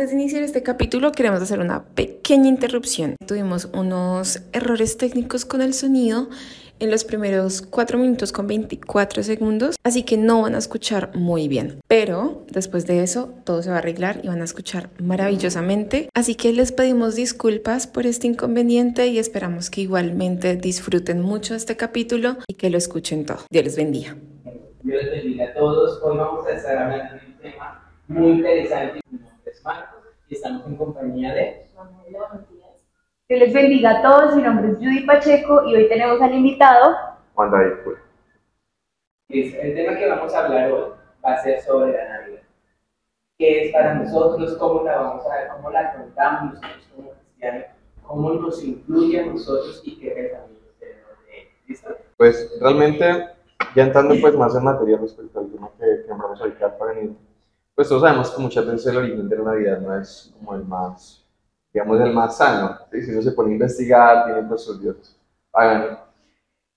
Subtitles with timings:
[0.00, 3.16] Antes de iniciar este capítulo queremos hacer una pequeña interrupción.
[3.26, 6.30] Tuvimos unos errores técnicos con el sonido
[6.78, 11.48] en los primeros 4 minutos con 24 segundos, así que no van a escuchar muy
[11.48, 11.80] bien.
[11.86, 16.08] Pero después de eso todo se va a arreglar y van a escuchar maravillosamente.
[16.14, 21.76] Así que les pedimos disculpas por este inconveniente y esperamos que igualmente disfruten mucho este
[21.76, 23.40] capítulo y que lo escuchen todo.
[23.50, 24.16] Dios les bendiga.
[24.82, 26.02] Dios les bendiga a todos.
[26.02, 29.00] Hoy vamos a estar hablando de un tema muy interesante.
[29.10, 29.18] Mi
[30.30, 31.66] y estamos en compañía de
[33.28, 36.96] Que les bendiga a todos, mi nombre es Judy Pacheco y hoy tenemos al invitado.
[37.34, 37.96] Juan David
[39.28, 40.92] El tema que vamos a hablar hoy
[41.24, 42.42] va a ser sobre la Navidad.
[43.38, 44.56] ¿Qué es para nosotros?
[44.56, 45.48] ¿Cómo la vamos a ver?
[45.48, 47.64] ¿Cómo la contamos nosotros como cristianos?
[48.02, 51.50] ¿Cómo nos influye a nosotros y qué pensamientos tenemos de ella?
[51.66, 51.96] ¿Listo?
[52.16, 53.30] Pues realmente,
[53.74, 57.16] ya entrando pues más en materia respecto al tema que, que nombramos ahorita para venir,
[57.74, 60.64] pues todos sabemos que muchas veces el origen de la Navidad no es como el
[60.64, 61.24] más,
[61.72, 62.78] digamos, el más sano.
[62.90, 63.02] ¿sí?
[63.02, 65.16] Si uno se pone a investigar, tiene pues sus dioses.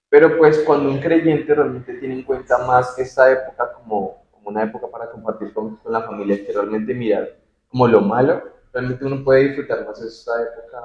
[0.09, 4.63] Pero pues cuando un creyente realmente tiene en cuenta más esta época como, como una
[4.63, 7.35] época para compartir con, con la familia, que realmente mirar
[7.67, 10.79] como lo malo, realmente uno puede disfrutar más esta época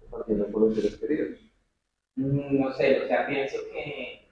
[0.00, 1.38] compartiendo con los seres queridos.
[2.16, 4.28] Mm, No sé, o sea, pienso que,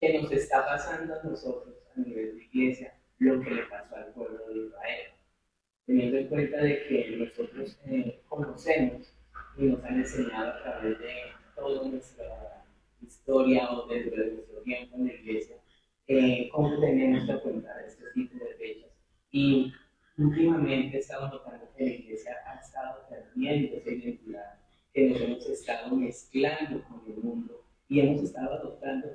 [0.00, 4.12] que nos está pasando a nosotros a nivel de iglesia lo que le pasó al
[4.12, 5.06] pueblo de Israel.
[5.86, 9.12] Teniendo en cuenta de que nosotros eh, conocemos
[9.56, 11.14] y nos han enseñado a través de
[11.54, 12.64] toda nuestra
[13.00, 15.56] historia o dentro de nuestro tiempo en la iglesia,
[16.08, 18.90] eh, cómo tenemos que afrontar este tipo de fechas.
[19.30, 19.72] Y
[20.18, 24.58] últimamente estamos notando que la iglesia ha estado perdiendo esa identidad
[24.92, 29.08] que nos hemos estado mezclando con el mundo y hemos estado adoptando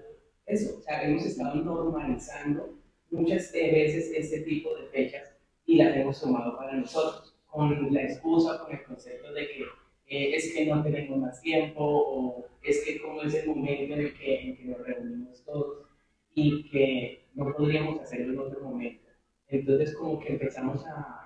[0.46, 2.81] eso, o sea, hemos estado normalizando
[3.12, 8.04] muchas eh, veces este tipo de fechas y las hemos tomado para nosotros, con la
[8.04, 9.62] excusa, con el concepto de que
[10.08, 14.00] eh, es que no tenemos más tiempo o es que como es el momento en
[14.02, 15.86] el que, en que nos reunimos todos
[16.34, 19.08] y que no podríamos hacerlo en otro momento.
[19.48, 21.18] Entonces como que empezamos a,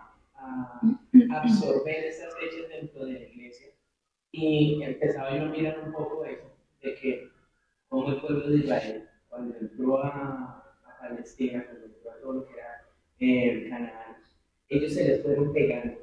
[1.31, 3.67] absorber esas fechas dentro de la iglesia
[4.31, 7.29] y empezaba yo a mirar un poco eso, de que
[7.89, 10.54] como el pueblo de Israel, cuando entró a,
[11.05, 12.87] a Palestina, cuando entró a todo lo que era
[13.19, 14.17] eh, Canaán,
[14.69, 15.97] ellos se les fueron pegando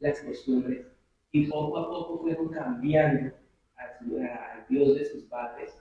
[0.00, 0.86] las costumbres
[1.32, 3.34] y poco a poco fueron cambiando
[3.76, 5.74] al Dios de sus padres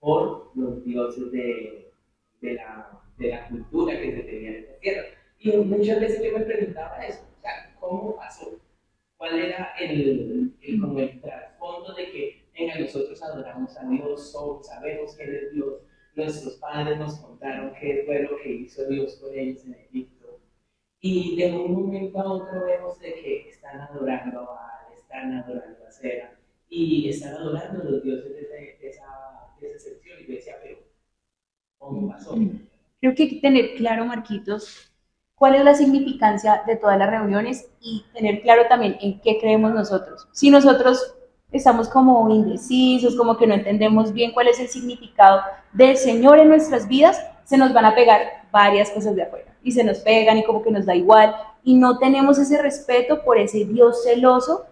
[0.00, 1.92] por los dioses de,
[2.40, 5.02] de, la, de la cultura que se tenía en esta tierra.
[5.38, 8.58] Y muchas veces yo me preguntaba eso, o sea, ¿cómo pasó?
[9.16, 14.66] ¿Cuál era el, el, como el trasfondo de que venga, nosotros adoramos a Dios, somos-
[14.66, 15.74] sabemos que Él es Dios,
[16.16, 20.40] nuestros padres nos contaron qué fue lo que hizo Dios con ellos en Egipto.
[21.00, 25.90] Y de un momento a otro vemos de que están adorando a están adorando a
[25.90, 26.36] Sera
[26.68, 29.06] y están adorando a los dioses de, de esa,
[29.60, 30.18] de esa sección.
[30.20, 30.78] Y yo decía, pero
[31.78, 32.34] ¿cómo pasó?
[33.00, 34.92] Creo que hay que tener claro, Marquitos,
[35.34, 39.72] cuál es la significancia de todas las reuniones y tener claro también en qué creemos
[39.72, 40.28] nosotros.
[40.32, 41.14] Si nosotros
[41.52, 45.40] estamos como indecisos, como que no entendemos bien cuál es el significado
[45.72, 48.20] del Señor en nuestras vidas, se nos van a pegar
[48.50, 51.74] varias cosas de afuera y se nos pegan y como que nos da igual y
[51.74, 54.66] no tenemos ese respeto por ese Dios celoso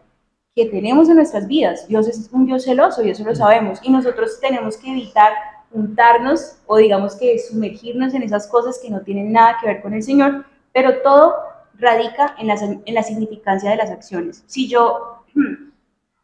[0.55, 1.89] que tenemos en nuestras vidas.
[1.89, 5.33] Dios es un Dios celoso y eso lo sabemos y nosotros tenemos que evitar
[5.73, 9.95] juntarnos o digamos que sumergirnos en esas cosas que no tienen nada que ver con
[9.95, 11.35] el Señor, pero todo
[11.77, 14.45] radica en la, en la significancia de las acciones.
[14.47, 15.25] Si yo,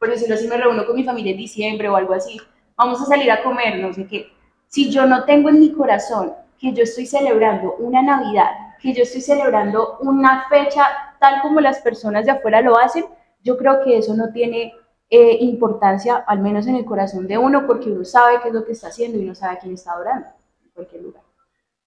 [0.00, 2.40] por decirlo así, me reúno con mi familia en diciembre o algo así,
[2.74, 4.32] vamos a salir a comer, no sé qué,
[4.66, 8.50] si yo no tengo en mi corazón que yo estoy celebrando una Navidad,
[8.80, 10.86] que yo estoy celebrando una fecha
[11.20, 13.04] tal como las personas de afuera lo hacen,
[13.44, 14.72] yo creo que eso no tiene
[15.10, 18.64] eh, importancia, al menos en el corazón de uno, porque uno sabe qué es lo
[18.64, 20.28] que está haciendo y uno sabe quién está adorando
[20.64, 21.22] en cualquier lugar.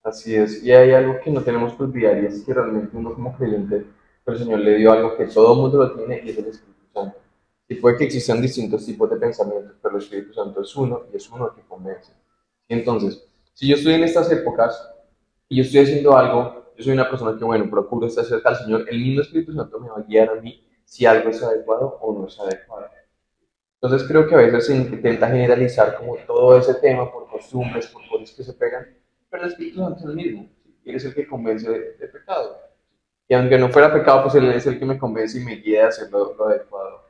[0.04, 3.16] Así es, y hay algo que no tenemos que olvidar y es que realmente uno
[3.16, 3.88] como creyente,
[4.24, 6.84] pero el Señor le dio algo que todo mundo lo tiene y es el Espíritu
[6.94, 7.23] Santo.
[7.68, 11.18] Y puede que existan distintos tipos de pensamientos, pero el Espíritu Santo es uno y
[11.18, 12.12] es uno que convence.
[12.68, 14.90] Entonces, si yo estoy en estas épocas
[15.48, 18.58] y yo estoy haciendo algo, yo soy una persona que, bueno, procuro estar cerca al
[18.58, 21.98] Señor, el mismo Espíritu Santo me va a guiar a mí si algo es adecuado
[22.02, 22.88] o no es adecuado.
[23.82, 28.08] Entonces creo que a veces se intenta generalizar como todo ese tema por costumbres, por
[28.08, 28.88] cosas que se pegan,
[29.30, 30.50] pero el Espíritu Santo es el mismo.
[30.86, 32.58] Él es el que convence de, de pecado.
[33.28, 35.86] Y aunque no fuera pecado, pues Él es el que me convence y me guía
[35.86, 37.03] a hacer lo, lo adecuado.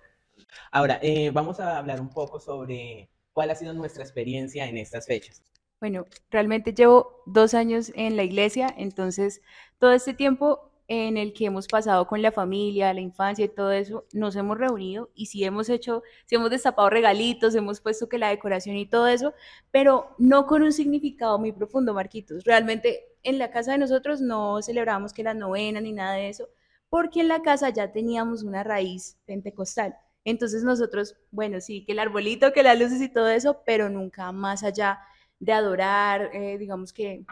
[0.75, 5.06] Ahora, eh, vamos a hablar un poco sobre cuál ha sido nuestra experiencia en estas
[5.06, 5.44] fechas.
[5.80, 9.44] Bueno, realmente llevo dos años en la iglesia, entonces
[9.78, 13.72] todo este tiempo en el que hemos pasado con la familia, la infancia y todo
[13.72, 18.18] eso, nos hemos reunido y sí hemos hecho, sí hemos destapado regalitos, hemos puesto que
[18.18, 19.36] la decoración y todo eso,
[19.70, 22.46] pero no con un significado muy profundo, Marquitos.
[22.46, 26.50] Realmente en la casa de nosotros no celebramos que la novena ni nada de eso,
[26.90, 29.96] porque en la casa ya teníamos una raíz pentecostal.
[30.25, 34.31] Entonces nosotros, bueno, sí, que el arbolito, que las luces y todo eso, pero nunca
[34.31, 35.00] más allá
[35.40, 37.25] de adorar, eh, digamos que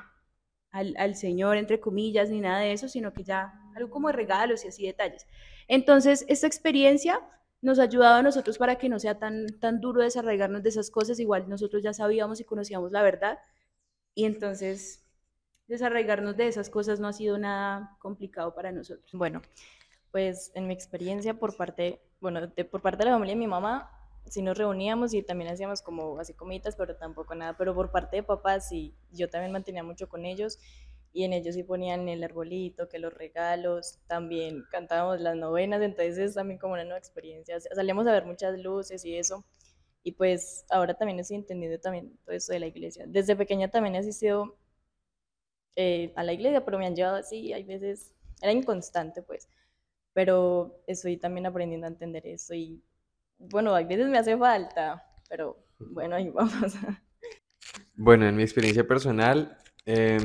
[0.72, 4.66] al, al, Señor, entre comillas, ni nada de eso, sino que ya algo como regalos
[4.66, 5.28] y así detalles.
[5.68, 7.22] Entonces, esta experiencia
[7.62, 10.90] nos ha ayudado a nosotros para que no sea tan, tan duro desarraigarnos de esas
[10.90, 13.40] cosas, igual nosotros ya sabíamos y conocíamos la verdad,
[14.16, 15.06] y entonces
[15.68, 19.10] desarraigarnos de esas cosas no ha sido nada complicado para nosotros.
[19.14, 19.42] Bueno,
[20.12, 23.48] pues en mi experiencia por parte, bueno, de, por parte de la familia de mi
[23.48, 23.90] mamá,
[24.26, 27.58] sí nos reuníamos y también hacíamos como así comitas, pero tampoco nada.
[27.58, 30.60] Pero por parte de papás, sí, yo también mantenía mucho con ellos
[31.14, 36.18] y en ellos sí ponían el arbolito, que los regalos, también cantábamos las novenas, entonces
[36.18, 37.60] es también como una nueva experiencia.
[37.60, 39.44] Salíamos a ver muchas luces y eso.
[40.04, 43.06] Y pues ahora también estoy entendiendo también todo eso de la iglesia.
[43.08, 44.58] Desde pequeña también he asistido
[45.76, 49.48] eh, a la iglesia, pero me han llevado así, hay veces, era inconstante pues,
[50.14, 52.84] pero estoy también aprendiendo a entender eso y
[53.38, 56.76] bueno, a veces me hace falta, pero bueno, ahí vamos.
[57.96, 60.18] Bueno, en mi experiencia personal, eh,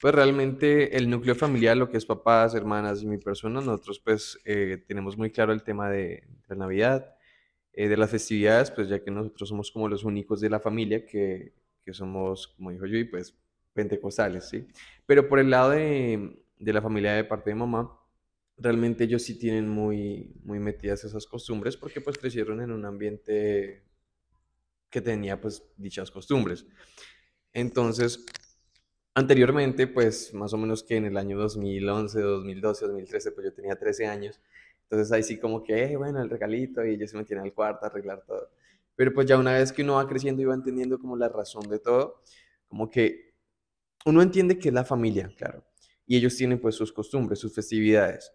[0.00, 4.38] pues realmente el núcleo familiar, lo que es papás, hermanas y mi persona, nosotros pues
[4.44, 7.14] eh, tenemos muy claro el tema de, de la Navidad,
[7.72, 11.04] eh, de las festividades, pues ya que nosotros somos como los únicos de la familia
[11.04, 13.38] que, que somos, como dijo y pues
[13.74, 14.66] pentecostales, ¿sí?
[15.06, 17.99] Pero por el lado de, de la familia de parte de mamá,
[18.60, 23.82] realmente ellos sí tienen muy, muy metidas esas costumbres porque pues crecieron en un ambiente
[24.90, 26.66] que tenía pues dichas costumbres.
[27.52, 28.24] Entonces,
[29.14, 33.76] anteriormente, pues más o menos que en el año 2011, 2012, 2013, pues yo tenía
[33.76, 34.40] 13 años.
[34.82, 37.86] Entonces ahí sí como que, eh, bueno, el regalito y ellos se metían al cuarto
[37.86, 38.50] a arreglar todo.
[38.94, 41.68] Pero pues ya una vez que uno va creciendo y va entendiendo como la razón
[41.70, 42.22] de todo,
[42.68, 43.32] como que
[44.04, 45.64] uno entiende que es la familia, claro.
[46.06, 48.32] Y ellos tienen pues sus costumbres, sus festividades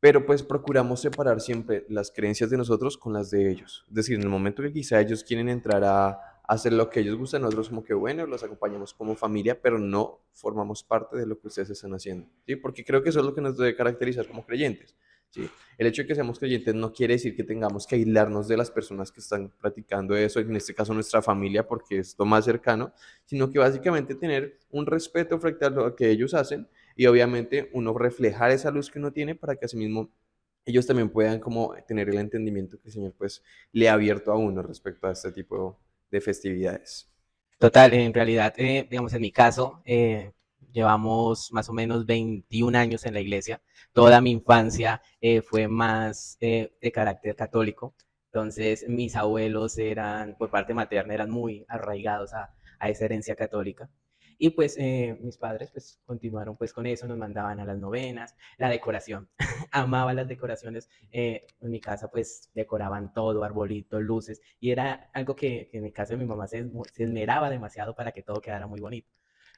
[0.00, 3.84] pero pues procuramos separar siempre las creencias de nosotros con las de ellos.
[3.88, 6.18] Es decir, en el momento que quizá ellos quieren entrar a
[6.48, 10.20] hacer lo que ellos gustan, nosotros como que bueno, los acompañamos como familia, pero no
[10.32, 12.56] formamos parte de lo que ustedes están haciendo, ¿sí?
[12.56, 14.96] Porque creo que eso es lo que nos debe caracterizar como creyentes,
[15.28, 15.48] ¿sí?
[15.78, 18.70] El hecho de que seamos creyentes no quiere decir que tengamos que aislarnos de las
[18.70, 22.92] personas que están practicando eso, en este caso nuestra familia, porque es lo más cercano,
[23.26, 27.96] sino que básicamente tener un respeto frente a lo que ellos hacen y obviamente uno
[27.96, 30.10] reflejar esa luz que uno tiene para que asimismo
[30.64, 33.42] ellos también puedan como tener el entendimiento que el Señor pues
[33.72, 35.78] le ha abierto a uno respecto a este tipo
[36.10, 37.08] de festividades.
[37.58, 40.32] Total, en realidad, eh, digamos, en mi caso, eh,
[40.72, 43.60] llevamos más o menos 21 años en la iglesia.
[43.92, 47.94] Toda mi infancia eh, fue más de carácter católico.
[48.26, 53.90] Entonces, mis abuelos eran, por parte materna, eran muy arraigados a, a esa herencia católica.
[54.42, 58.34] Y pues eh, mis padres pues continuaron pues con eso, nos mandaban a las novenas,
[58.56, 59.28] la decoración,
[59.70, 65.36] amaba las decoraciones, eh, en mi casa pues decoraban todo, arbolitos, luces, y era algo
[65.36, 68.66] que, que en mi casa mi mamá se, se, esmeraba demasiado para que todo quedara
[68.66, 69.10] muy bonito.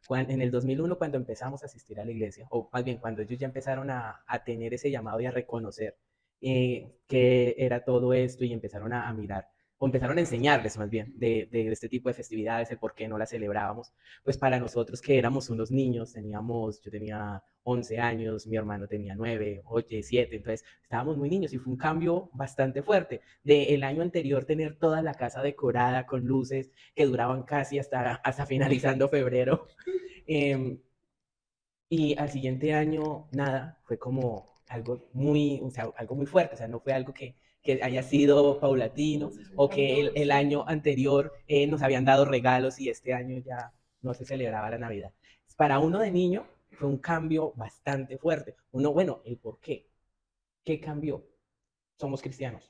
[0.09, 3.23] Cuando, en el 2001 cuando empezamos a asistir a la iglesia, o más bien cuando
[3.23, 5.97] ellos ya empezaron a, a tener ese llamado y a reconocer
[6.41, 9.52] eh, que era todo esto y empezaron a, a mirar
[9.83, 13.09] o empezaron a enseñarles más bien de, de, este tipo de festividades, el por qué
[13.09, 18.47] no las celebrábamos, pues para nosotros que éramos unos niños, teníamos, yo tenía 11 años,
[18.47, 22.81] mi hermano tenía 9, 8, 7, entonces estábamos muy niños y fue un cambio bastante
[22.85, 23.23] fuerte.
[23.43, 28.15] De el año anterior tener toda la casa decorada con luces que duraban casi hasta,
[28.23, 29.67] hasta finalizando febrero.
[30.29, 30.79] Eh,
[31.89, 36.59] y al siguiente año, nada, fue como algo muy, o sea, algo muy fuerte, o
[36.59, 41.33] sea, no fue algo que que haya sido paulatino o que el, el año anterior
[41.47, 45.13] eh, nos habían dado regalos y este año ya no se celebraba la Navidad.
[45.57, 48.57] Para uno de niño fue un cambio bastante fuerte.
[48.73, 49.87] Uno, bueno, ¿el por qué?
[50.65, 51.25] ¿Qué cambió?
[51.99, 52.69] Somos cristianos.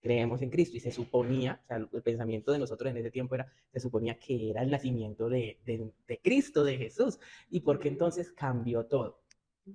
[0.00, 3.34] Creemos en Cristo y se suponía, o sea, el pensamiento de nosotros en ese tiempo
[3.34, 7.18] era, se suponía que era el nacimiento de, de, de Cristo, de Jesús.
[7.48, 9.22] ¿Y por qué entonces cambió todo?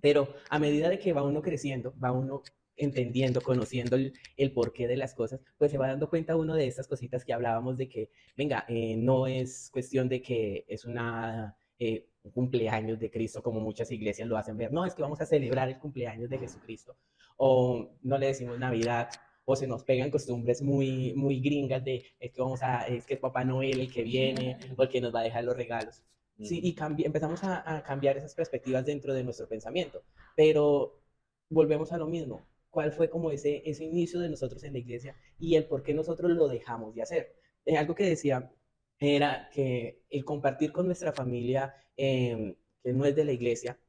[0.01, 2.43] Pero a medida de que va uno creciendo, va uno
[2.79, 6.67] entendiendo, conociendo el, el, porqué de las cosas, pues se va dando cuenta uno de
[6.67, 11.55] estas cositas que hablábamos de que, venga, eh, no es cuestión de que es una,
[11.77, 15.21] eh, un cumpleaños de Cristo como muchas iglesias lo hacen ver, no, es que vamos
[15.21, 16.95] a celebrar el cumpleaños de Jesucristo,
[17.37, 19.09] o no le decimos Navidad,
[19.45, 23.15] o se nos pegan costumbres muy, muy gringas de es que vamos a, es que
[23.15, 26.03] es Papá Noel el que viene, o el que nos va a dejar los regalos.
[26.41, 30.03] Sí, y empezamos a, a cambiar esas perspectivas dentro de nuestro pensamiento.
[30.37, 31.01] Pero
[31.49, 32.45] volvemos a lo mismo.
[32.69, 35.93] ¿Cuál fue como ese, ese inicio de nosotros en la iglesia y el por qué
[35.93, 37.35] nosotros lo dejamos de hacer?
[37.65, 38.51] Eh, algo que decía
[38.99, 43.79] era que el compartir con nuestra familia em, que no es de la iglesia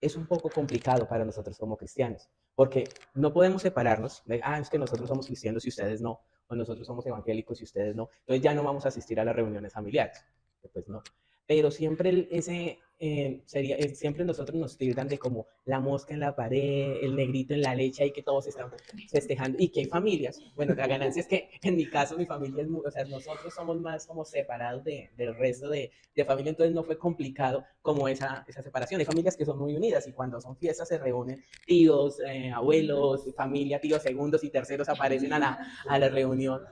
[0.00, 4.68] es un poco complicado para nosotros como cristianos, porque no podemos separarnos de, ah, es
[4.68, 8.42] que nosotros somos cristianos y ustedes no, o nosotros somos evangélicos y ustedes no, entonces
[8.42, 10.24] ya no vamos a asistir a las reuniones familiares,
[10.72, 11.02] pues no.
[11.46, 16.20] Pero siempre ese, eh, sería, eh, siempre nosotros nos tildan de como la mosca en
[16.20, 18.70] la pared, el negrito en la leche y que todos están
[19.10, 20.40] festejando y que hay familias.
[20.54, 23.52] Bueno, la ganancia es que en mi caso mi familia es muy, o sea, nosotros
[23.54, 28.08] somos más como separados de, del resto de, de familia, entonces no fue complicado como
[28.08, 29.00] esa, esa separación.
[29.00, 33.32] Hay familias que son muy unidas y cuando son fiestas se reúnen tíos, eh, abuelos,
[33.36, 36.62] familia, tíos segundos y terceros aparecen a la, a la reunión.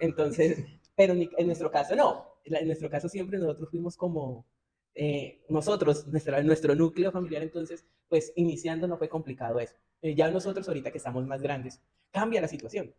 [0.00, 0.64] Entonces,
[0.96, 2.37] pero en nuestro caso no.
[2.56, 4.46] En nuestro caso siempre nosotros fuimos como
[4.94, 9.74] eh, nosotros, nuestra, nuestro núcleo familiar, entonces, pues iniciando no fue complicado eso.
[10.02, 12.94] Eh, ya nosotros ahorita que estamos más grandes, cambia la situación,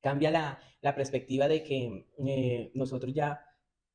[0.00, 3.44] cambia la, la perspectiva de que eh, nosotros ya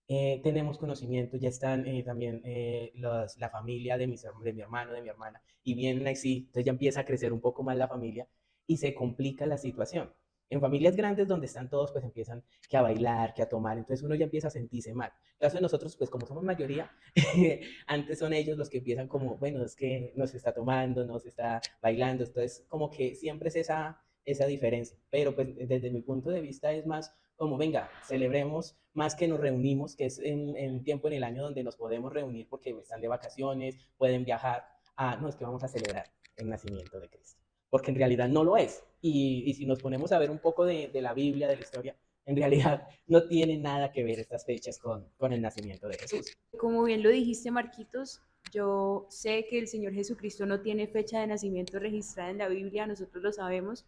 [0.08, 4.62] eh, tenemos conocimiento, ya están eh, también eh, los- la familia de, mis, de mi
[4.62, 7.78] hermano, de mi hermana, y vienen así, entonces ya empieza a crecer un poco más
[7.78, 8.28] la familia
[8.68, 10.12] y se complica la situación.
[10.50, 14.04] En familias grandes donde están todos, pues empiezan que a bailar, que a tomar, entonces
[14.04, 15.12] uno ya empieza a sentirse mal.
[15.34, 16.92] En caso de nosotros, pues como somos mayoría,
[17.88, 21.62] antes son ellos los que empiezan como, bueno, es que nos está tomando, nos está
[21.82, 24.98] bailando, entonces como que siempre es esa, esa diferencia.
[25.10, 29.40] Pero pues desde mi punto de vista es más como, venga, celebremos más que nos
[29.40, 33.02] reunimos, que es en, en tiempo en el año donde nos podemos reunir porque están
[33.02, 34.66] de vacaciones, pueden viajar.
[34.96, 36.06] Ah, no, es que vamos a celebrar
[36.38, 37.42] el nacimiento de Cristo.
[37.70, 38.84] Porque en realidad no lo es.
[39.06, 41.62] Y, y si nos ponemos a ver un poco de, de la Biblia, de la
[41.62, 41.96] historia,
[42.26, 46.38] en realidad no tiene nada que ver estas fechas con, con el nacimiento de Jesús.
[46.58, 48.22] Como bien lo dijiste, Marquitos,
[48.54, 52.88] yo sé que el Señor Jesucristo no tiene fecha de nacimiento registrada en la Biblia,
[52.88, 53.86] nosotros lo sabemos,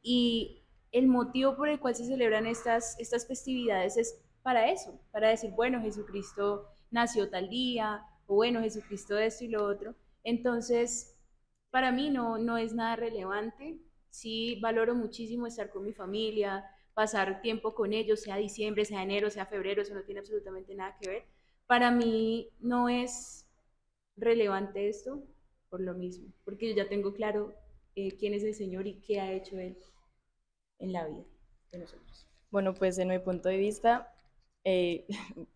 [0.00, 5.30] y el motivo por el cual se celebran estas, estas festividades es para eso, para
[5.30, 9.94] decir, bueno, Jesucristo nació tal día, o bueno, Jesucristo esto y lo otro.
[10.24, 11.16] Entonces,
[11.70, 13.78] para mí no, no es nada relevante,
[14.12, 16.64] sí valoro muchísimo estar con mi familia,
[16.94, 20.96] pasar tiempo con ellos, sea diciembre, sea enero, sea febrero, eso no tiene absolutamente nada
[21.00, 21.24] que ver.
[21.66, 23.46] Para mí no es
[24.16, 25.24] relevante esto
[25.70, 27.54] por lo mismo, porque yo ya tengo claro
[27.96, 29.78] eh, quién es el Señor y qué ha hecho Él
[30.78, 31.24] en la vida
[31.72, 32.28] de nosotros.
[32.50, 34.14] Bueno, pues en mi punto de vista,
[34.64, 35.06] eh,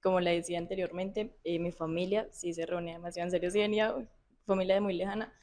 [0.00, 4.08] como le decía anteriormente, eh, mi familia sí se reunía demasiado en serio, sí venía
[4.46, 5.34] familia de muy lejana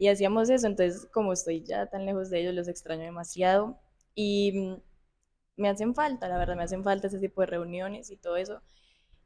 [0.00, 3.78] y hacíamos eso, entonces como estoy ya tan lejos de ellos, los extraño demasiado
[4.14, 4.82] y mm,
[5.58, 8.62] me hacen falta, la verdad, me hacen falta ese tipo de reuniones y todo eso.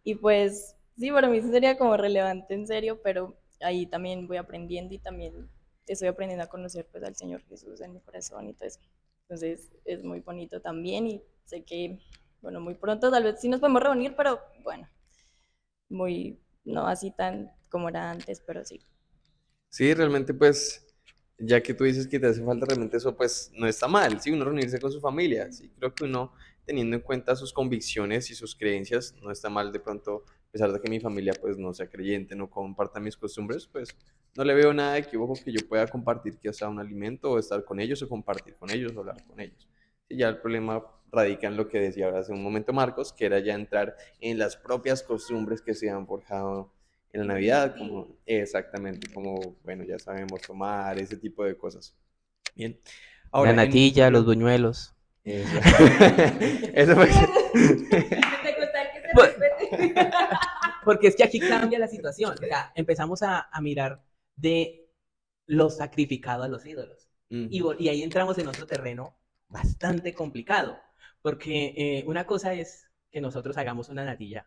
[0.05, 4.95] Y pues sí, para mí sería como relevante en serio, pero ahí también voy aprendiendo
[4.95, 5.49] y también
[5.87, 8.81] estoy aprendiendo a conocer pues al Señor Jesús en mi corazón y todo eso.
[9.23, 12.01] Entonces es muy bonito también y sé que,
[12.43, 14.89] bueno, muy pronto tal vez sí nos podemos reunir, pero bueno,
[15.89, 18.81] muy, no así tan como era antes, pero sí.
[19.75, 20.87] Sí, realmente pues,
[21.37, 24.31] ya que tú dices que te hace falta realmente eso, pues no está mal, sí,
[24.31, 26.33] uno reunirse con su familia, sí, creo que uno
[26.65, 30.73] teniendo en cuenta sus convicciones y sus creencias, no está mal de pronto, a pesar
[30.73, 33.89] de que mi familia pues no sea creyente, no comparta mis costumbres, pues
[34.37, 37.41] no le veo nada de equívoco que yo pueda compartir que sea un alimento o
[37.41, 39.69] estar con ellos o compartir con ellos o hablar con ellos.
[40.09, 43.41] Y ya el problema radica en lo que decía hace un momento Marcos, que era
[43.41, 46.73] ya entrar en las propias costumbres que se han forjado
[47.15, 51.97] en la Navidad, como exactamente, como, bueno, ya sabemos, tomar, ese tipo de cosas.
[52.57, 52.79] Bien.
[53.33, 54.95] la en- natilla, los buñuelos.
[55.25, 55.49] Eso,
[56.75, 57.09] Eso fue-
[59.15, 59.37] Pues-
[60.85, 62.33] Porque es que aquí cambia la situación.
[62.35, 64.03] O sea, empezamos a, a mirar
[64.37, 64.89] de
[65.47, 67.09] lo sacrificado a los ídolos.
[67.31, 67.71] Y, Ujú.
[67.73, 69.17] vol- y ahí entramos en otro terreno
[69.49, 70.79] bastante complicado.
[71.23, 74.47] Porque eh, una cosa es que nosotros hagamos una natilla.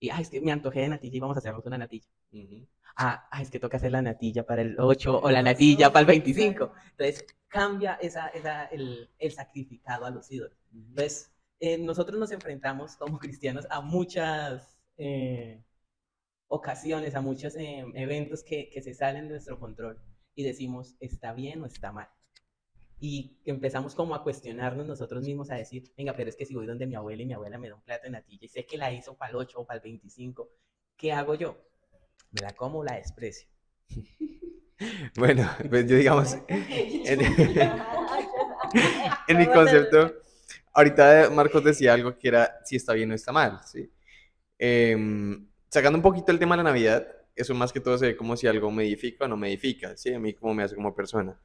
[0.00, 2.08] Y, ah, es que me antojé de natilla y vamos a hacernos una natilla.
[2.32, 2.66] Ujú.
[2.96, 6.00] Ah, ah, es que toca hacer la natilla para el 8 o la natilla para
[6.00, 6.72] el 25.
[6.92, 10.56] Entonces cambia esa, esa, el, el sacrificado a los ídolos.
[10.72, 11.30] Entonces,
[11.60, 15.62] eh, nosotros nos enfrentamos como cristianos a muchas eh,
[16.48, 20.00] ocasiones, a muchos eh, eventos que, que se salen de nuestro control
[20.34, 22.08] y decimos, ¿está bien o está mal?
[23.00, 26.66] Y empezamos como a cuestionarnos nosotros mismos a decir, venga, pero es que si voy
[26.66, 28.76] donde mi abuela y mi abuela me da un plato de natilla y sé que
[28.76, 30.50] la hizo para el 8 o para el 25,
[30.96, 31.56] ¿qué hago yo?
[32.32, 33.48] ¿Me la como o la desprecio?
[35.16, 37.20] Bueno, pues yo digamos, en,
[39.28, 40.14] en mi concepto,
[40.72, 43.90] ahorita Marcos decía algo que era si está bien o está mal, ¿sí?
[44.58, 48.16] Em, sacando un poquito el tema de la Navidad, eso más que todo se ve
[48.16, 50.12] como si algo me edifica o no me edifica, ¿sí?
[50.12, 51.38] A mí como me hace como persona.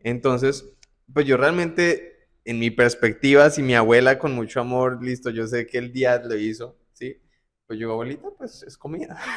[0.00, 0.64] Entonces,
[1.12, 5.66] pues yo realmente, en mi perspectiva, si mi abuela con mucho amor, listo, yo sé
[5.66, 7.20] que el día lo hizo, ¿sí?
[7.66, 9.18] Pues yo, abuelita, pues es comida.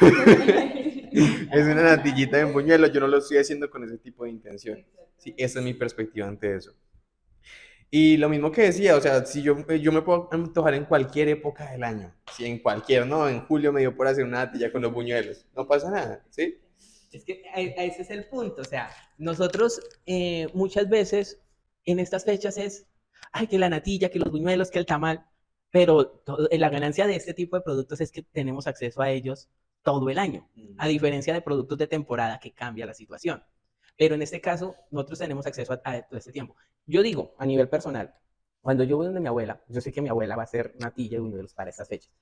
[1.12, 4.84] es una natillita de buñuelo, yo no lo estoy haciendo con ese tipo de intención.
[5.16, 6.74] Sí, esa es mi perspectiva ante eso.
[7.90, 11.28] Y lo mismo que decía, o sea, si yo, yo me puedo antojar en cualquier
[11.28, 13.28] época del año, si en cualquier, ¿no?
[13.28, 16.60] En julio me dio por hacer una natilla con los buñuelos, no pasa nada, ¿sí?
[17.10, 21.40] Es que ese es el punto, o sea, nosotros eh, muchas veces
[21.84, 22.86] en estas fechas es,
[23.32, 25.26] ay, que la natilla, que los buñuelos, que el tamal,
[25.70, 29.48] pero todo- la ganancia de este tipo de productos es que tenemos acceso a ellos
[29.82, 33.42] todo el año, a diferencia de productos de temporada que cambia la situación.
[33.96, 36.56] Pero en este caso, nosotros tenemos acceso a, a todo este tiempo.
[36.86, 38.14] Yo digo, a nivel personal,
[38.60, 41.16] cuando yo voy donde mi abuela, yo sé que mi abuela va a hacer natilla
[41.18, 42.12] y buñuelos para estas fechas.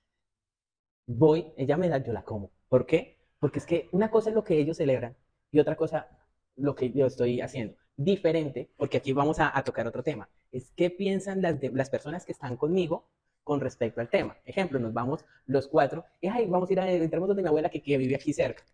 [1.08, 2.52] Voy, ella me da, yo la como.
[2.68, 3.18] ¿Por qué?
[3.40, 5.16] Porque es que una cosa es lo que ellos celebran
[5.50, 6.08] y otra cosa
[6.56, 7.76] lo que yo estoy haciendo.
[7.98, 11.90] Diferente, porque aquí vamos a, a tocar otro tema, es qué piensan las, de- las
[11.90, 13.04] personas que están conmigo
[13.44, 14.36] con respecto al tema.
[14.46, 17.68] Ejemplo, nos vamos los cuatro y ay, vamos a ir a entramos donde mi abuela
[17.70, 18.64] que, que vive aquí cerca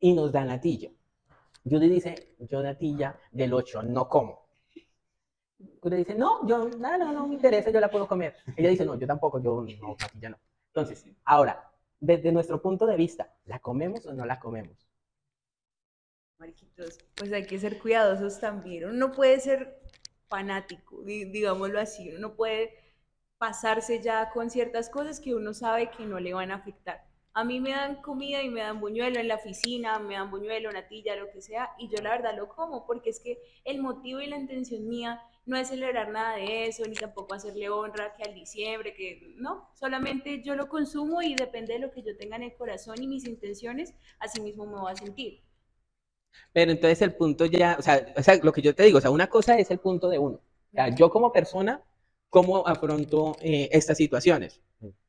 [0.00, 0.90] y nos da natilla.
[1.64, 4.46] Judy dice, yo natilla del 8 no como.
[5.82, 8.34] Judy dice, no, yo, no, no, no me interesa, yo la puedo comer.
[8.56, 10.38] Ella dice, no, yo tampoco, yo no, natilla no.
[10.68, 14.87] Entonces, ahora, desde nuestro punto de vista, ¿la comemos o no la comemos?
[16.38, 18.84] Marquitos, pues hay que ser cuidadosos también.
[18.84, 19.80] Uno no puede ser
[20.28, 22.10] fanático, di- digámoslo así.
[22.10, 22.74] Uno no puede
[23.38, 27.04] pasarse ya con ciertas cosas que uno sabe que no le van a afectar.
[27.34, 30.72] A mí me dan comida y me dan buñuelo en la oficina, me dan buñuelo,
[30.72, 34.20] natilla, lo que sea, y yo la verdad lo como, porque es que el motivo
[34.20, 38.24] y la intención mía no es celebrar nada de eso, ni tampoco hacerle honra que
[38.24, 42.36] al diciembre, que no, solamente yo lo consumo y depende de lo que yo tenga
[42.36, 45.42] en el corazón y mis intenciones, así mismo me voy a sentir.
[46.52, 49.00] Pero entonces el punto ya, o sea, o sea, lo que yo te digo, o
[49.00, 50.36] sea, una cosa es el punto de uno.
[50.36, 51.82] O sea, yo como persona,
[52.28, 54.60] ¿cómo afronto eh, estas situaciones?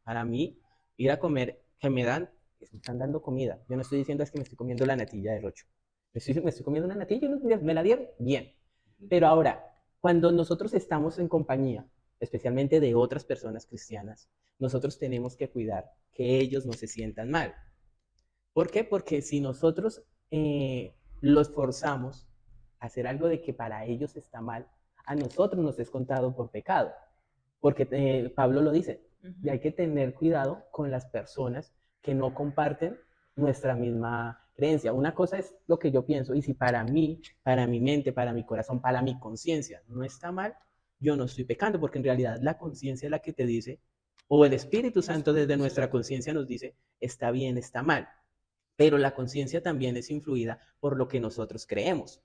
[0.03, 0.59] Para mí,
[0.97, 3.59] ir a comer, que me dan, me están dando comida.
[3.69, 5.65] Yo no estoy diciendo es que me estoy comiendo la natilla del 8.
[6.13, 7.29] Me estoy, me estoy comiendo una natilla,
[7.61, 8.53] me la dieron, bien.
[9.09, 9.65] Pero ahora,
[9.99, 11.87] cuando nosotros estamos en compañía,
[12.19, 17.55] especialmente de otras personas cristianas, nosotros tenemos que cuidar que ellos no se sientan mal.
[18.53, 18.83] ¿Por qué?
[18.83, 22.27] Porque si nosotros eh, los forzamos
[22.79, 24.67] a hacer algo de que para ellos está mal,
[25.05, 26.91] a nosotros nos es contado por pecado.
[27.59, 29.09] Porque eh, Pablo lo dice,
[29.41, 32.97] y hay que tener cuidado con las personas que no comparten
[33.35, 34.93] nuestra misma creencia.
[34.93, 38.33] Una cosa es lo que yo pienso, y si para mí, para mi mente, para
[38.33, 40.55] mi corazón, para mi conciencia no está mal,
[40.99, 43.79] yo no estoy pecando, porque en realidad la conciencia es la que te dice,
[44.27, 48.07] o el Espíritu Santo desde nuestra conciencia nos dice, está bien, está mal.
[48.79, 52.21] Pero la conciencia también es influida por lo que nosotros creemos.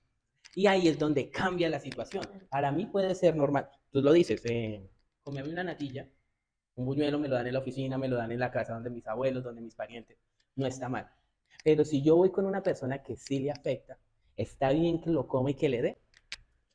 [0.55, 2.23] Y ahí es donde cambia la situación.
[2.49, 3.67] Para mí puede ser normal.
[3.91, 4.89] Tú lo dices, eh,
[5.21, 6.07] comerme una natilla,
[6.75, 8.89] un buñuelo me lo dan en la oficina, me lo dan en la casa donde
[8.89, 10.17] mis abuelos, donde mis parientes.
[10.55, 11.11] No está mal.
[11.61, 13.99] Pero si yo voy con una persona que sí le afecta,
[14.37, 15.97] está bien que lo coma y que le dé.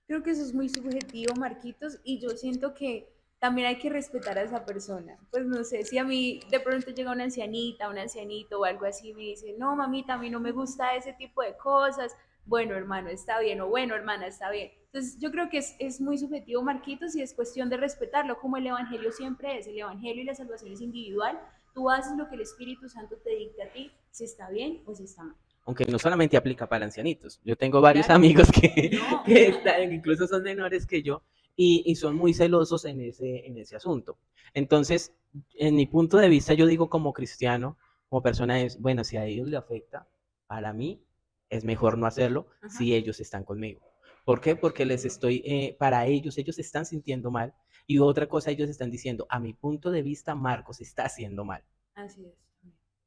[0.07, 4.39] Creo que eso es muy subjetivo, Marquitos, y yo siento que también hay que respetar
[4.39, 5.19] a esa persona.
[5.31, 8.85] Pues no sé, si a mí de pronto llega una ancianita, un ancianito o algo
[8.87, 12.15] así y me dice, no, mamita, a mí no me gusta ese tipo de cosas,
[12.45, 14.71] bueno, hermano, está bien, o bueno, hermana, está bien.
[14.87, 18.57] Entonces, yo creo que es, es muy subjetivo, Marquitos, y es cuestión de respetarlo, como
[18.57, 19.67] el Evangelio siempre es.
[19.69, 21.39] El Evangelio y la salvación es individual.
[21.75, 24.95] Tú haces lo que el Espíritu Santo te dicta a ti, si está bien o
[24.95, 25.37] si está mal.
[25.65, 27.41] Aunque no solamente aplica para ancianitos.
[27.45, 28.19] Yo tengo varios Claro.
[28.19, 29.23] amigos que, No.
[29.23, 31.23] que están- incluso son menores que yo
[31.63, 34.17] y, y son muy celosos en ese, en ese asunto.
[34.55, 35.15] Entonces,
[35.53, 37.77] en mi punto de vista, yo digo como cristiano,
[38.09, 40.09] como persona, es, bueno, si a ellos le afecta,
[40.47, 41.05] para mí
[41.51, 42.71] es mejor no hacerlo Ajá.
[42.71, 43.83] si ellos están conmigo.
[44.25, 44.57] ¿Por qué?
[44.57, 47.53] Porque les estoy, eh, para ellos, ellos se están sintiendo mal.
[47.87, 51.63] Y otra cosa, ellos están diciendo, a mi punto de vista, Marcos está haciendo mal.
[51.95, 52.33] Así es.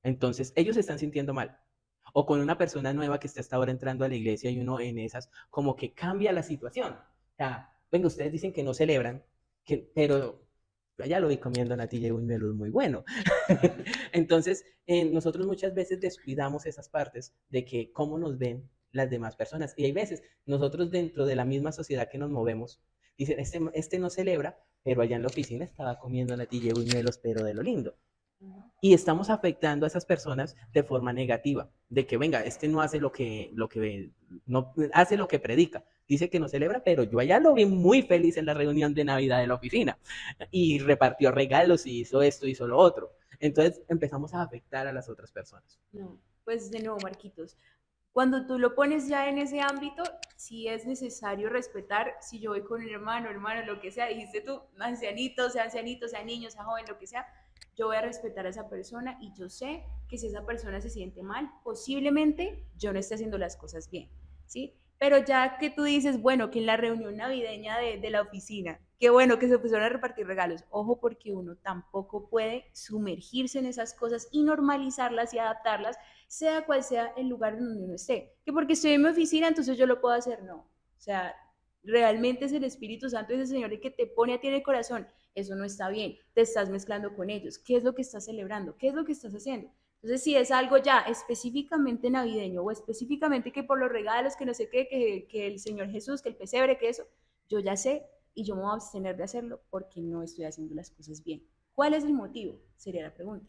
[0.04, 1.58] Entonces, ellos se están sintiendo mal.
[2.14, 4.80] O con una persona nueva que está hasta ahora entrando a la iglesia y uno
[4.80, 6.94] en esas, como que cambia la situación.
[6.94, 9.24] O sea, venga, ustedes dicen que no celebran,
[9.64, 10.42] que, pero
[11.06, 13.06] ya lo vi comiendo natilla y buñuelos es muy bueno.
[14.12, 19.36] Entonces, eh, nosotros muchas veces descuidamos esas partes de que cómo nos ven las demás
[19.36, 19.76] personas.
[19.78, 22.82] Y hay veces, nosotros dentro de la misma sociedad que nos movemos,
[23.16, 27.20] dicen, este, este no celebra, pero allá en la oficina estaba comiendo natilla y buñuelos,
[27.20, 27.96] pero de lo lindo
[28.82, 33.00] y estamos afectando a esas personas de forma negativa, de que venga, este no hace
[33.00, 34.12] lo que, lo que,
[34.46, 38.02] no hace lo que predica, dice que no celebra, pero yo allá lo vi muy
[38.02, 39.98] feliz en la reunión de Navidad de la oficina
[40.52, 43.14] y repartió regalos y hizo esto, hizo lo otro.
[43.40, 45.80] Entonces empezamos a afectar a las otras personas.
[45.92, 47.58] No, pues de nuevo, Marquitos.
[48.14, 50.04] Cuando tú lo pones ya en ese ámbito,
[50.36, 54.42] sí es necesario respetar, si yo voy con un hermano, hermano, lo que sea, dijiste
[54.42, 57.26] tú, ancianito, sea ancianito, sea niño, sea joven, lo que sea,
[57.76, 60.92] yo voy a respetar a esa persona y yo sé que si esa persona se
[60.92, 64.12] siente mal, posiblemente yo no esté haciendo las cosas bien,
[64.46, 64.76] ¿sí?
[65.04, 69.10] Pero ya que tú dices, bueno, que en la reunión navideña de, la oficina, qué
[69.10, 73.94] bueno que se pusieron a repartir regalos, ojo porque uno tampoco puede sumergirse en esas
[73.94, 78.34] cosas y normalizarlas y adaptarlas, sea cual sea el lugar donde uno esté.
[78.46, 80.56] Que porque estoy en mi oficina, entonces yo lo puedo hacer, no.
[80.60, 81.36] O sea,
[81.84, 84.64] realmente es el Espíritu Santo, ese Señor el que te pone a ti en el
[84.64, 85.06] corazón.
[85.36, 87.60] Eso no está bien, te estás mezclando con ellos.
[87.60, 88.78] ¿Qué es lo que estás celebrando?
[88.78, 89.70] ¿Qué es lo que estás haciendo?
[90.04, 94.54] Entonces, si es algo ya específicamente navideño o específicamente que por los regalos, que no
[94.54, 97.04] sé qué, que, que el Señor Jesús, que el pesebre, que eso,
[97.48, 100.76] yo ya sé y yo me voy a abstener de hacerlo porque no estoy haciendo
[100.76, 101.42] las cosas bien.
[101.74, 102.60] ¿Cuál es el motivo?
[102.76, 103.48] Sería la pregunta.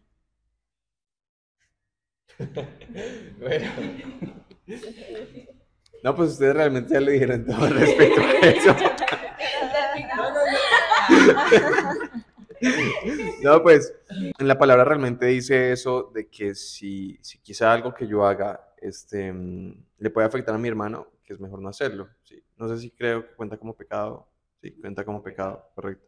[3.40, 3.73] bueno.
[6.05, 8.77] No, pues ustedes realmente ya lo dijeron todo respecto a eso.
[10.17, 10.25] No,
[13.62, 13.94] pues
[14.38, 18.61] en la palabra realmente dice eso de que si, si quizá algo que yo haga
[18.81, 22.09] este, mm, le puede afectar a mi hermano, que es mejor no hacerlo.
[22.22, 22.42] ¿sí?
[22.57, 24.29] No sé si creo que cuenta como pecado.
[24.62, 26.07] Sí, cuenta como pecado, correcto.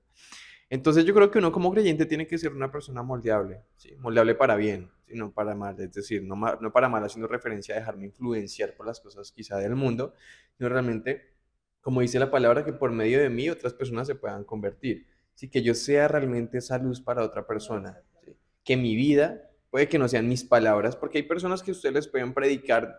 [0.71, 3.95] Entonces yo creo que uno como creyente tiene que ser una persona moldeable, ¿sí?
[3.97, 7.75] moldeable para bien, no para mal, es decir, no, ma- no para mal haciendo referencia
[7.77, 10.15] a dejarme influenciar por las cosas quizá del mundo,
[10.57, 11.35] sino realmente,
[11.81, 15.49] como dice la palabra, que por medio de mí otras personas se puedan convertir, ¿sí?
[15.49, 18.37] que yo sea realmente esa luz para otra persona, ¿sí?
[18.65, 22.09] que mi vida, puede que no sean mis palabras, porque hay personas que ustedes les
[22.09, 22.99] pueden predicar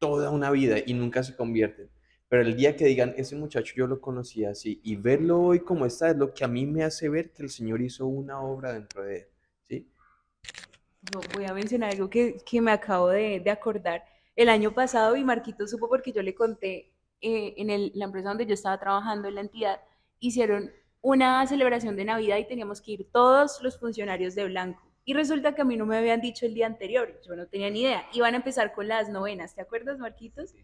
[0.00, 1.88] toda una vida y nunca se convierten.
[2.28, 5.86] Pero el día que digan, ese muchacho yo lo conocía así, y verlo hoy como
[5.86, 8.72] está es lo que a mí me hace ver que el Señor hizo una obra
[8.72, 9.26] dentro de él.
[9.68, 9.88] ¿sí?
[11.12, 14.02] Yo voy a mencionar algo que, que me acabo de, de acordar.
[14.34, 18.28] El año pasado, y Marquito supo porque yo le conté, eh, en el- la empresa
[18.30, 19.80] donde yo estaba trabajando, en la entidad,
[20.18, 20.70] hicieron
[21.04, 24.82] una celebración de Navidad y teníamos que ir todos los funcionarios de blanco.
[25.04, 27.68] Y resulta que a mí no me habían dicho el día anterior, yo no tenía
[27.68, 28.06] ni idea.
[28.14, 30.54] Iban a empezar con las novenas, ¿te acuerdas, Marquitos?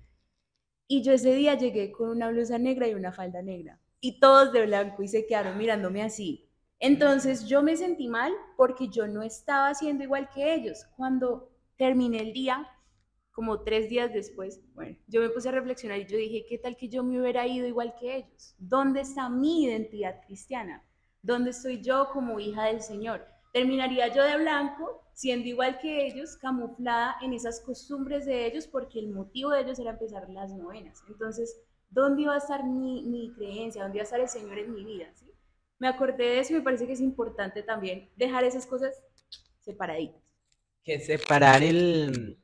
[0.89, 3.79] Y yo ese día llegué con una blusa negra y una falda negra.
[4.01, 6.49] Y todos de blanco y se quedaron mirándome así.
[6.79, 10.87] Entonces yo me sentí mal porque yo no estaba haciendo igual que ellos.
[10.97, 12.67] Cuando terminé el día,
[13.41, 16.77] como tres días después, bueno, yo me puse a reflexionar y yo dije, ¿qué tal
[16.77, 18.55] que yo me hubiera ido igual que ellos?
[18.59, 20.85] ¿Dónde está mi identidad cristiana?
[21.23, 23.25] ¿Dónde estoy yo como hija del Señor?
[23.55, 28.99] Terminaría yo de blanco, siendo igual que ellos, camuflada en esas costumbres de ellos, porque
[28.99, 31.03] el motivo de ellos era empezar las novenas.
[31.09, 33.85] Entonces, ¿dónde iba a estar mi, mi creencia?
[33.85, 35.07] ¿Dónde iba a estar el Señor en mi vida?
[35.15, 35.25] ¿sí?
[35.79, 39.03] Me acordé de eso y me parece que es importante también dejar esas cosas
[39.61, 40.21] separaditas.
[40.85, 42.40] que separar el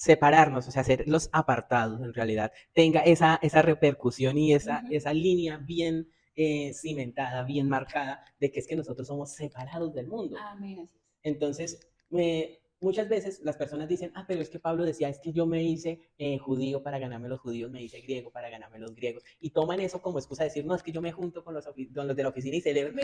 [0.00, 5.12] separarnos, o sea, ser los apartados en realidad, tenga esa, esa repercusión y esa, esa
[5.12, 10.38] línea bien eh, cimentada, bien marcada, de que es que nosotros somos separados del mundo.
[10.64, 10.88] Es.
[11.22, 15.34] Entonces, eh, muchas veces las personas dicen, ah, pero es que Pablo decía, es que
[15.34, 18.94] yo me hice eh, judío para ganarme los judíos, me hice griego para ganarme los
[18.94, 21.52] griegos, y toman eso como excusa de decir, no, es que yo me junto con
[21.52, 22.94] los, con los de la oficina y celebro,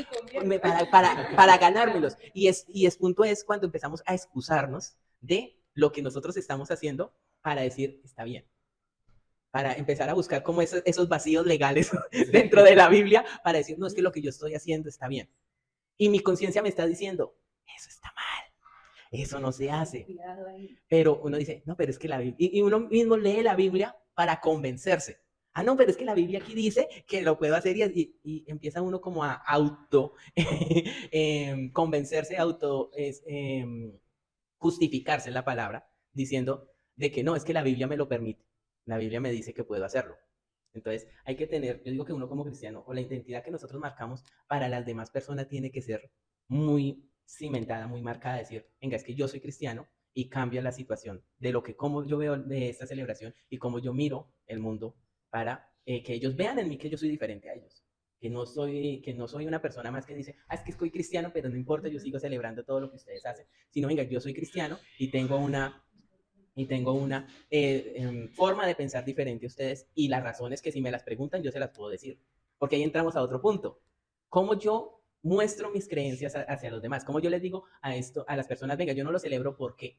[0.46, 2.16] Me para, para, para ganármelos.
[2.32, 6.72] Y es, y es punto es cuando empezamos a excusarnos de lo que nosotros estamos
[6.72, 8.46] haciendo para decir, está bien.
[9.50, 11.90] Para empezar a buscar como esos, esos vacíos legales
[12.32, 15.08] dentro de la Biblia para decir, no, es que lo que yo estoy haciendo está
[15.08, 15.30] bien.
[15.98, 17.36] Y mi conciencia me está diciendo,
[17.76, 18.44] eso está mal,
[19.12, 20.06] eso no se hace.
[20.88, 23.56] Pero uno dice, no, pero es que la Biblia, y y uno mismo lee la
[23.56, 25.20] Biblia para convencerse.
[25.54, 28.16] Ah, no, pero es que la Biblia aquí dice que lo puedo hacer y, y-
[28.24, 30.14] y empieza uno como a auto
[31.12, 33.92] em, convencerse, auto es, em,
[34.66, 38.44] justificarse en la palabra, diciendo de que no, es que la Biblia me lo permite.
[38.84, 40.16] La Biblia me dice que puedo hacerlo.
[40.74, 43.80] Entonces, hay que tener, yo digo que uno como cristiano, o la identidad que nosotros
[43.80, 46.10] marcamos para las demás personas tiene que ser
[46.48, 51.24] muy cimentada, muy marcada, decir, venga, es que yo soy cristiano y cambia la situación
[51.38, 54.96] de lo que, cómo yo veo de esta celebración y cómo yo miro el mundo
[55.30, 57.85] para eh, que ellos vean en mí que yo soy diferente a ellos.
[58.20, 60.90] Que no, soy, que no soy una persona más que dice, ah, es que soy
[60.90, 63.46] cristiano, pero no importa, yo sigo celebrando todo lo que ustedes hacen.
[63.70, 65.84] Sino, venga, yo soy cristiano y tengo una,
[66.54, 70.72] y tengo una eh, em, forma de pensar diferente a ustedes y las razones que
[70.72, 72.18] si me las preguntan yo se las puedo decir.
[72.58, 73.82] Porque ahí entramos a otro punto.
[74.30, 77.04] ¿Cómo yo muestro mis creencias a- hacia los demás?
[77.04, 79.98] ¿Cómo yo les digo a esto a las personas, venga, yo no lo celebro porque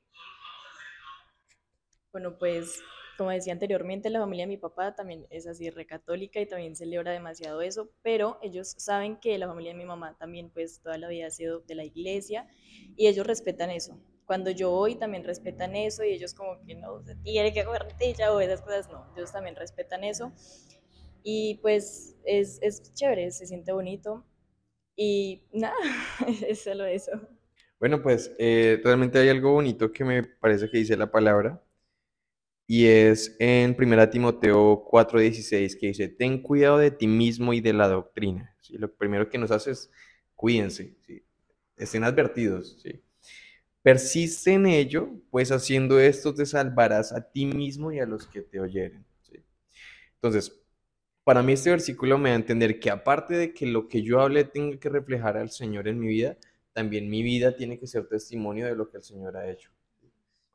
[2.12, 2.82] Bueno, pues
[3.18, 7.12] como decía anteriormente, la familia de mi papá también es así recatólica y también celebra
[7.12, 11.08] demasiado eso, pero ellos saben que la familia de mi mamá también pues toda la
[11.08, 12.48] vida ha sido de la iglesia
[12.96, 14.00] y ellos respetan eso.
[14.26, 17.88] Cuando yo voy también respetan eso y ellos como que no se tiene que comer
[18.18, 20.32] ya o esas cosas, no, ellos también respetan eso.
[21.24, 24.26] Y pues es, es chévere, se siente bonito
[24.96, 25.76] y nada,
[26.48, 27.12] es solo eso.
[27.80, 31.64] Bueno, pues eh, realmente hay algo bonito que me parece que dice la palabra
[32.70, 37.72] y es en 1 Timoteo 4:16 que dice, ten cuidado de ti mismo y de
[37.72, 38.54] la doctrina.
[38.72, 39.90] Lo primero que nos hace es
[40.36, 40.98] cuídense,
[41.78, 42.84] estén advertidos.
[43.82, 48.42] Persiste en ello, pues haciendo esto te salvarás a ti mismo y a los que
[48.42, 49.06] te oyeren.
[50.16, 50.62] Entonces,
[51.24, 54.20] para mí este versículo me da a entender que aparte de que lo que yo
[54.20, 56.38] hable tenga que reflejar al Señor en mi vida,
[56.74, 59.72] también mi vida tiene que ser testimonio de lo que el Señor ha hecho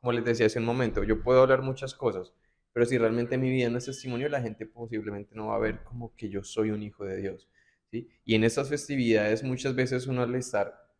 [0.03, 2.33] como les decía hace un momento, yo puedo hablar muchas cosas,
[2.73, 5.81] pero si realmente mi vida no es testimonio, la gente posiblemente no va a ver
[5.85, 7.47] como que yo soy un hijo de Dios.
[7.89, 8.09] ¿sí?
[8.25, 10.91] Y en estas festividades muchas veces uno al estar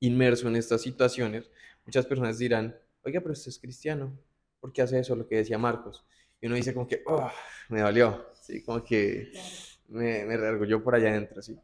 [0.00, 1.48] inmerso en estas situaciones,
[1.86, 4.18] muchas personas dirán, oiga, pero usted es cristiano,
[4.58, 5.14] ¿por qué hace eso?
[5.14, 6.04] Lo que decía Marcos.
[6.40, 7.30] Y uno dice como que, oh,
[7.68, 8.64] me dolió, ¿sí?
[8.64, 9.30] como que
[9.86, 11.40] me, me yo por allá adentro.
[11.42, 11.56] ¿sí?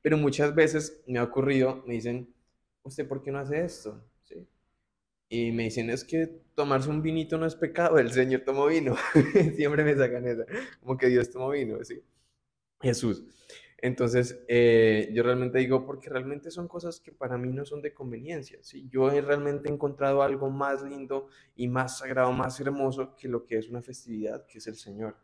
[0.00, 2.34] Pero muchas veces me ha ocurrido, me dicen,
[2.82, 4.04] ¿usted por qué no hace esto?
[5.32, 8.96] Y me dicen, es que tomarse un vinito no es pecado, el Señor tomó vino.
[9.56, 10.44] Siempre me sacan esa,
[10.80, 12.02] como que Dios tomó vino, ¿sí?
[12.82, 13.24] Jesús.
[13.78, 17.94] Entonces, eh, yo realmente digo, porque realmente son cosas que para mí no son de
[17.94, 18.90] conveniencia, ¿sí?
[18.90, 23.56] Yo he realmente encontrado algo más lindo y más sagrado, más hermoso que lo que
[23.56, 25.16] es una festividad, que es el Señor.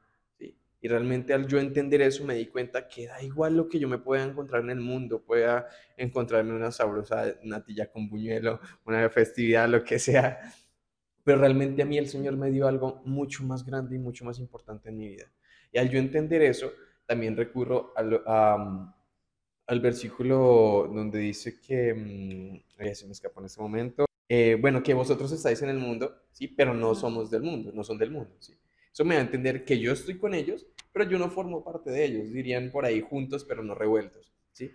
[0.80, 3.88] Y realmente al yo entender eso me di cuenta que da igual lo que yo
[3.88, 9.68] me pueda encontrar en el mundo, pueda encontrarme una sabrosa natilla con buñuelo, una festividad,
[9.68, 10.38] lo que sea.
[11.24, 14.38] Pero realmente a mí el Señor me dio algo mucho más grande y mucho más
[14.38, 15.32] importante en mi vida.
[15.72, 16.72] Y al yo entender eso,
[17.06, 18.22] también recurro al,
[19.66, 24.94] al versículo donde dice que, mmm, se me escapó en este momento, eh, bueno, que
[24.94, 28.36] vosotros estáis en el mundo, sí, pero no somos del mundo, no son del mundo,
[28.38, 28.54] sí.
[28.98, 31.88] Eso me da a entender que yo estoy con ellos, pero yo no formo parte
[31.92, 34.72] de ellos, dirían por ahí juntos, pero no revueltos, ¿sí?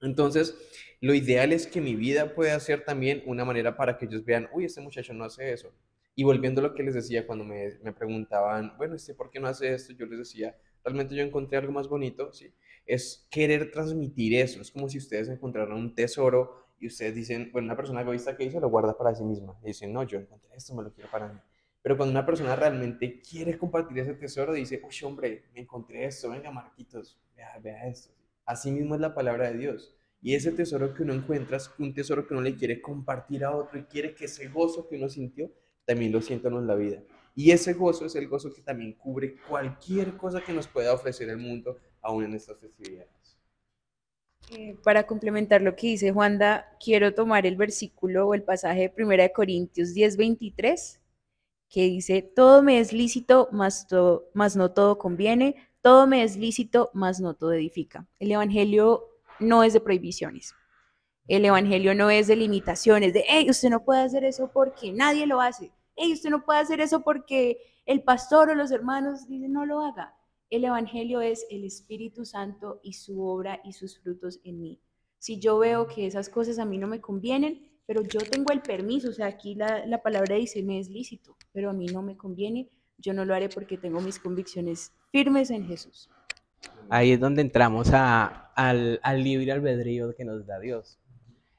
[0.00, 0.56] Entonces,
[1.02, 4.48] lo ideal es que mi vida pueda ser también una manera para que ellos vean,
[4.54, 5.74] uy, este muchacho no hace eso.
[6.14, 9.40] Y volviendo a lo que les decía cuando me, me preguntaban, bueno, este, ¿por qué
[9.40, 9.92] no hace esto?
[9.92, 12.50] Yo les decía, realmente yo encontré algo más bonito, ¿sí?
[12.86, 14.62] Es querer transmitir eso.
[14.62, 18.44] Es como si ustedes encontraran un tesoro y ustedes dicen, bueno, una persona egoísta que
[18.44, 19.54] hizo lo guarda para sí misma.
[19.62, 21.38] Y dicen, no, yo encontré esto, me lo quiero para mí.
[21.84, 26.30] Pero cuando una persona realmente quiere compartir ese tesoro, dice, uy, hombre, me encontré esto,
[26.30, 28.10] venga, Marquitos, vea, vea esto.
[28.46, 29.94] Así mismo es la palabra de Dios.
[30.22, 33.78] Y ese tesoro que uno encuentra un tesoro que uno le quiere compartir a otro
[33.78, 35.52] y quiere que ese gozo que uno sintió
[35.84, 37.02] también lo sientan en la vida.
[37.34, 41.28] Y ese gozo es el gozo que también cubre cualquier cosa que nos pueda ofrecer
[41.28, 43.38] el mundo aún en estas festividades.
[44.52, 49.04] Eh, para complementar lo que dice Juanda, quiero tomar el versículo o el pasaje de
[49.04, 51.02] 1 Corintios 10, 23
[51.74, 57.18] que dice, todo me es lícito, mas, no todo conviene, todo me es lícito, mas
[57.18, 58.06] no todo edifica.
[58.20, 59.08] El Evangelio
[59.40, 60.54] no es de prohibiciones.
[61.26, 65.26] El Evangelio no es de limitaciones, de, hey, usted no puede hacer eso porque nadie
[65.26, 65.72] lo hace.
[65.96, 69.80] Hey, usted no puede hacer eso porque el pastor o los hermanos dicen no lo
[69.80, 70.14] haga.
[70.50, 74.80] El Evangelio es el Espíritu Santo y su obra y sus frutos en mí.
[75.18, 78.62] Si yo veo que esas cosas a mí no me convienen, pero yo tengo el
[78.62, 82.02] permiso, o sea, aquí la, la, palabra dice, me es lícito, pero a mí no
[82.02, 86.08] me conviene, yo no lo haré porque tengo mis convicciones firmes en Jesús.
[86.88, 90.98] Ahí es donde entramos a, al, al, libre albedrío que nos da Dios.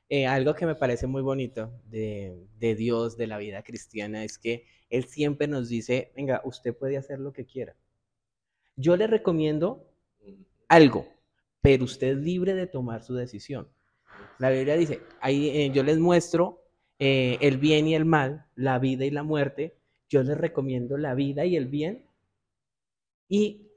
[0.09, 4.37] Eh, algo que me parece muy bonito de, de Dios, de la vida cristiana, es
[4.37, 7.75] que Él siempre nos dice, venga, usted puede hacer lo que quiera.
[8.75, 9.87] Yo le recomiendo
[10.67, 11.07] algo,
[11.61, 13.67] pero usted es libre de tomar su decisión.
[14.39, 16.61] La Biblia dice, ahí eh, yo les muestro
[16.99, 19.77] eh, el bien y el mal, la vida y la muerte.
[20.09, 22.07] Yo les recomiendo la vida y el bien
[23.27, 23.71] y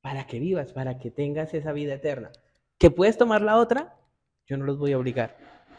[0.00, 2.32] para que vivas, para que tengas esa vida eterna.
[2.78, 3.96] ¿Que puedes tomar la otra?
[4.46, 5.36] Yo no los voy a obligar.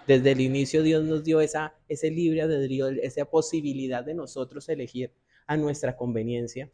[0.07, 5.13] Desde el inicio Dios nos dio esa, ese libre albedrío, esa posibilidad de nosotros elegir
[5.47, 6.71] a nuestra conveniencia.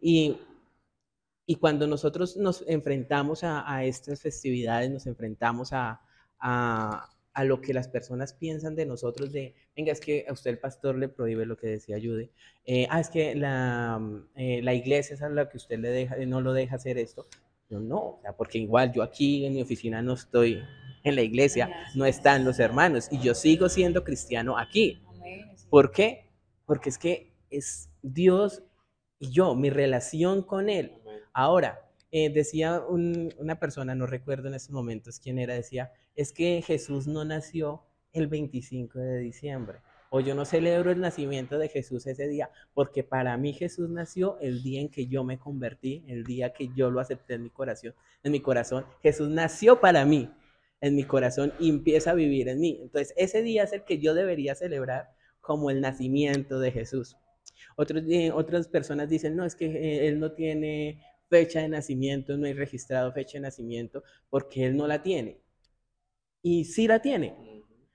[0.00, 0.36] Y,
[1.46, 6.02] y cuando nosotros nos enfrentamos a, a estas festividades, nos enfrentamos a,
[6.42, 7.08] a,
[7.44, 10.98] lo que las personas piensan de nosotros, de, venga, es que a usted el pastor
[10.98, 12.30] le prohíbe lo que decía Jude,
[12.66, 14.00] eh, ah, es que la,
[14.34, 17.26] eh, la, iglesia es a la que usted le deja, no lo deja hacer esto.
[17.70, 20.62] Yo no, o sea, porque igual yo aquí en mi oficina no estoy
[21.04, 25.00] en la iglesia, no están los hermanos y yo sigo siendo cristiano aquí.
[25.70, 26.26] ¿Por qué?
[26.66, 28.62] Porque es que es Dios
[29.18, 30.92] y yo, mi relación con Él.
[31.32, 31.80] Ahora,
[32.12, 36.62] eh, decía un- una persona, no recuerdo en estos momentos quién era, decía, es que
[36.64, 39.80] Jesús no nació el 25 de diciembre.
[40.10, 44.38] O yo no celebro el nacimiento de Jesús ese día, porque para mí Jesús nació
[44.40, 47.50] el día en que yo me convertí, el día que yo lo acepté en mi
[47.50, 48.84] corazón, en mi corazón.
[49.02, 50.30] Jesús nació para mí,
[50.82, 52.78] en mi corazón empieza a vivir en mí.
[52.82, 57.16] Entonces, ese día es el que yo debería celebrar como el nacimiento de Jesús.
[57.76, 61.00] Otros, eh, otras personas dicen, no, es que eh, él no tiene
[61.32, 65.38] fecha de nacimiento, no hay registrado fecha de nacimiento, porque él no la tiene.
[66.42, 67.34] Y sí la tiene,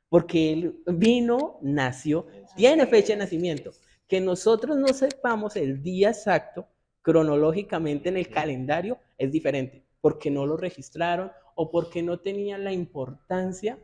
[0.10, 3.72] porque él vino, nació, tiene fecha de nacimiento.
[4.08, 6.68] Que nosotros no sepamos el día exacto
[7.04, 12.74] cronológicamente en el calendario es diferente, porque no lo registraron o porque no tenían la
[12.74, 13.78] importancia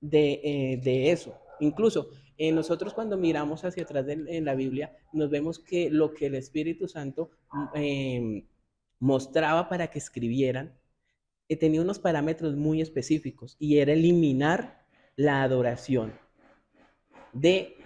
[0.00, 1.34] de, eh, de eso.
[1.60, 6.12] Incluso eh, nosotros cuando miramos hacia atrás de- en la Biblia, nos vemos que lo
[6.12, 8.44] que el Espíritu Santo mm, eh,
[8.98, 10.78] mostraba para que escribieran,
[11.48, 16.12] eh, tenía unos parámetros muy específicos y era eliminar la adoración
[17.32, 17.76] de,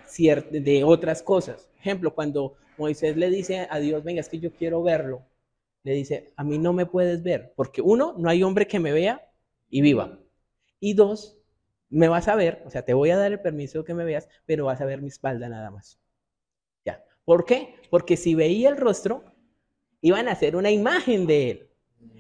[0.51, 1.69] de otras cosas.
[1.79, 5.27] Ejemplo, cuando Moisés le dice a Dios, venga, es que yo quiero verlo,
[5.83, 8.93] le dice, a mí no me puedes ver, porque uno, no hay hombre que me
[8.93, 9.29] vea
[9.69, 10.19] y viva.
[10.81, 11.39] Y dos,
[11.91, 14.29] me vas a ver, o sea, te voy a dar el permiso que me veas,
[14.47, 15.99] pero vas a ver mi espalda nada más.
[16.85, 17.05] Ya.
[17.25, 17.75] ¿Por qué?
[17.91, 19.25] Porque si veía el rostro,
[20.01, 21.71] iban a hacer una imagen de él.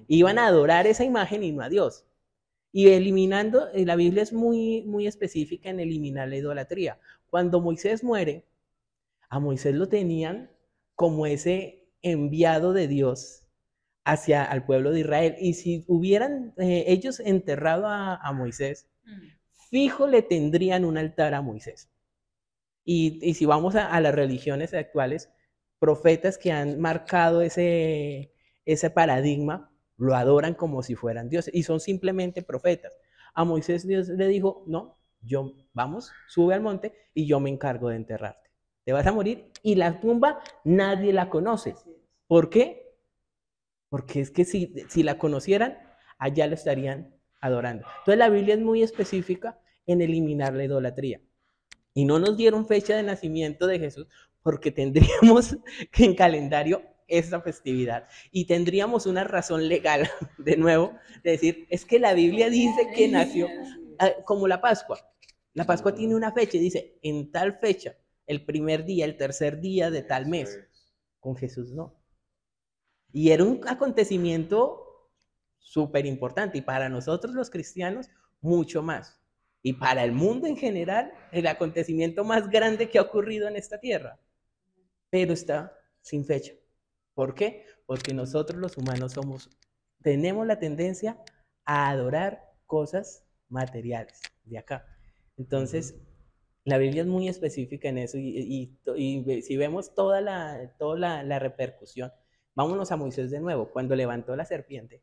[0.09, 2.05] Iban a adorar esa imagen y no a Dios.
[2.73, 6.99] Y eliminando, eh, la Biblia es muy, muy específica en eliminar la idolatría.
[7.31, 8.47] Cuando Moisés muere,
[9.29, 10.51] a Moisés lo tenían
[10.95, 13.45] como ese enviado de Dios
[14.05, 15.37] hacia al pueblo de Israel.
[15.39, 18.89] Y si hubieran eh, ellos enterrado a, a Moisés,
[19.71, 21.91] fijo le tendrían un altar a Moisés.
[22.85, 25.31] Y, y si vamos a, a las religiones actuales,
[25.79, 28.33] profetas que han marcado ese,
[28.65, 32.93] ese paradigma, lo adoran como si fueran dioses y son simplemente profetas.
[33.35, 37.89] A Moisés Dios le dijo, no, yo, vamos, sube al monte y yo me encargo
[37.89, 38.51] de enterrarte.
[38.85, 41.75] Te vas a morir y la tumba nadie la conoce.
[42.27, 42.97] ¿Por qué?
[43.89, 45.79] Porque es que si, si la conocieran,
[46.19, 47.87] allá lo estarían adorando.
[47.99, 51.21] Entonces la Biblia es muy específica en eliminar la idolatría.
[51.95, 54.07] Y no nos dieron fecha de nacimiento de Jesús
[54.43, 55.57] porque tendríamos
[55.93, 61.85] que en calendario esa festividad y tendríamos una razón legal de nuevo de decir, es
[61.85, 63.49] que la Biblia dice que nació
[63.99, 65.01] ah, como la Pascua.
[65.55, 67.97] La Pascua tiene una fecha y dice, en tal fecha,
[68.27, 70.61] el primer día, el tercer día de tal mes.
[71.19, 71.99] Con Jesús no.
[73.11, 75.11] Y era un acontecimiento
[75.59, 79.21] súper importante y para nosotros los cristianos mucho más.
[79.63, 83.81] Y para el mundo en general, el acontecimiento más grande que ha ocurrido en esta
[83.81, 84.21] tierra.
[85.11, 86.53] Pero está sin fecha.
[87.15, 87.65] ¿Por qué?
[87.87, 89.51] Porque nosotros los humanos somos,
[90.03, 91.19] tenemos la tendencia
[91.65, 94.87] a adorar cosas materiales de acá.
[95.37, 95.97] Entonces,
[96.65, 100.99] la Biblia es muy específica en eso y, y- y si vemos toda, la, toda
[100.99, 102.13] la, la repercusión,
[102.55, 105.03] vámonos a Moisés de nuevo, cuando levantó la serpiente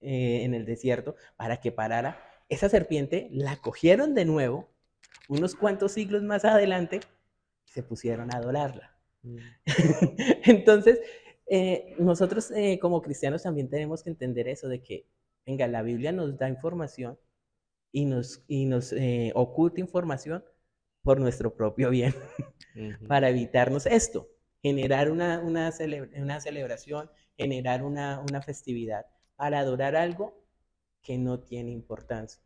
[0.00, 2.18] eh, en el desierto para que parara,
[2.48, 4.68] esa serpiente la cogieron de nuevo
[5.28, 7.00] unos cuantos siglos más adelante
[7.66, 8.93] y se pusieron a adorarla.
[10.44, 11.00] Entonces,
[11.46, 15.06] eh, nosotros eh, como cristianos también tenemos que entender eso de que,
[15.46, 17.18] venga, la Biblia nos da información
[17.92, 20.44] y nos, y nos eh, oculta información
[21.02, 22.14] por nuestro propio bien,
[23.08, 24.28] para evitarnos esto,
[24.62, 25.70] generar una, una,
[26.16, 29.06] una celebración, generar una, una festividad,
[29.36, 30.42] para adorar algo
[31.02, 32.40] que no tiene importancia.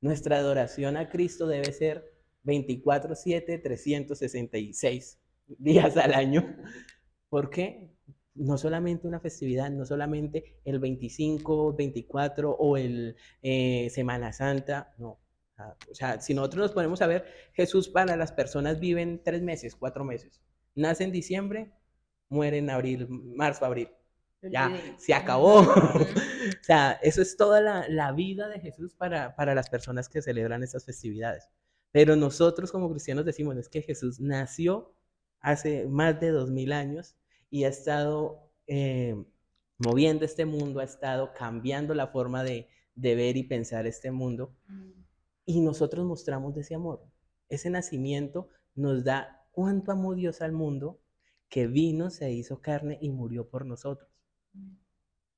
[0.00, 5.18] Nuestra adoración a Cristo debe ser 24/7, 366
[5.58, 6.56] días al año.
[7.28, 7.90] ¿Por qué?
[8.34, 15.20] No solamente una festividad, no solamente el 25, 24 o el eh, Semana Santa, no.
[15.88, 19.76] O sea, si nosotros nos ponemos a ver, Jesús para las personas viven tres meses,
[19.76, 20.42] cuatro meses.
[20.74, 21.72] Nace en diciembre,
[22.28, 23.88] muere en abril, marzo, abril.
[24.42, 25.60] Ya, se acabó.
[25.60, 26.06] o
[26.62, 30.62] sea, eso es toda la, la vida de Jesús para, para las personas que celebran
[30.62, 31.48] estas festividades.
[31.92, 34.93] Pero nosotros como cristianos decimos, es que Jesús nació
[35.44, 37.16] hace más de dos mil años
[37.50, 39.14] y ha estado eh,
[39.78, 44.56] moviendo este mundo, ha estado cambiando la forma de, de ver y pensar este mundo.
[45.44, 47.04] Y nosotros mostramos de ese amor.
[47.50, 50.98] Ese nacimiento nos da cuánto amó Dios al mundo
[51.50, 54.08] que vino, se hizo carne y murió por nosotros.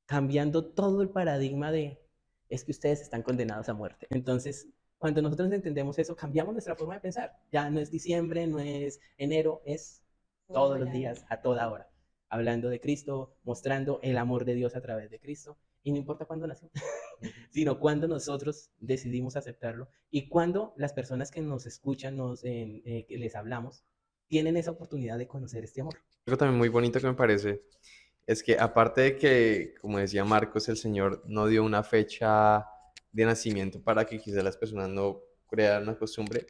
[0.06, 2.00] Cambiando todo el paradigma de
[2.48, 4.06] es que ustedes están condenados a muerte.
[4.10, 4.68] Entonces,
[5.06, 7.38] cuando nosotros entendemos eso, cambiamos nuestra forma de pensar.
[7.52, 10.02] Ya no es diciembre, no es enero, es
[10.48, 11.88] todos los días, a toda hora.
[12.28, 15.58] hablando de Cristo, mostrando el amor de Dios a través de Cristo.
[15.84, 16.70] Y no importa cuándo nació,
[17.52, 23.16] sino cuándo nosotros decidimos aceptarlo y cuándo las personas que nos escuchan, nos, eh, que
[23.16, 23.84] les hablamos,
[24.26, 25.94] tienen esa oportunidad de conocer este amor.
[26.26, 27.62] Algo también muy bonito que me parece
[28.26, 32.66] es que aparte de que, como decía Marcos, el Señor no dio una fecha
[33.16, 36.46] de nacimiento para que quizás las personas no crearan una costumbre,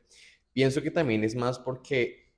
[0.53, 2.33] pienso que también es más porque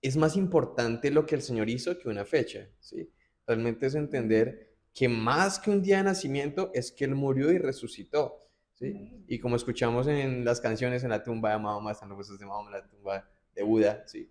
[0.00, 3.12] es más importante lo que el Señor hizo que una fecha, ¿sí?
[3.46, 7.58] Realmente es entender que más que un día de nacimiento es que Él murió y
[7.58, 9.24] resucitó, ¿sí?
[9.26, 12.46] Y como escuchamos en las canciones, en la tumba de Mahoma están los huesos de
[12.46, 14.30] Mahoma, en la tumba de Buda, ¿sí?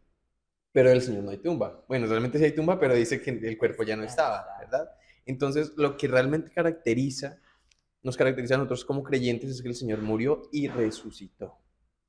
[0.71, 1.83] Pero el Señor no hay tumba.
[1.89, 4.89] Bueno, realmente sí hay tumba, pero dice que el cuerpo ya no estaba, ¿verdad?
[5.25, 7.39] Entonces, lo que realmente caracteriza,
[8.03, 11.57] nos caracteriza a nosotros como creyentes es que el Señor murió y resucitó.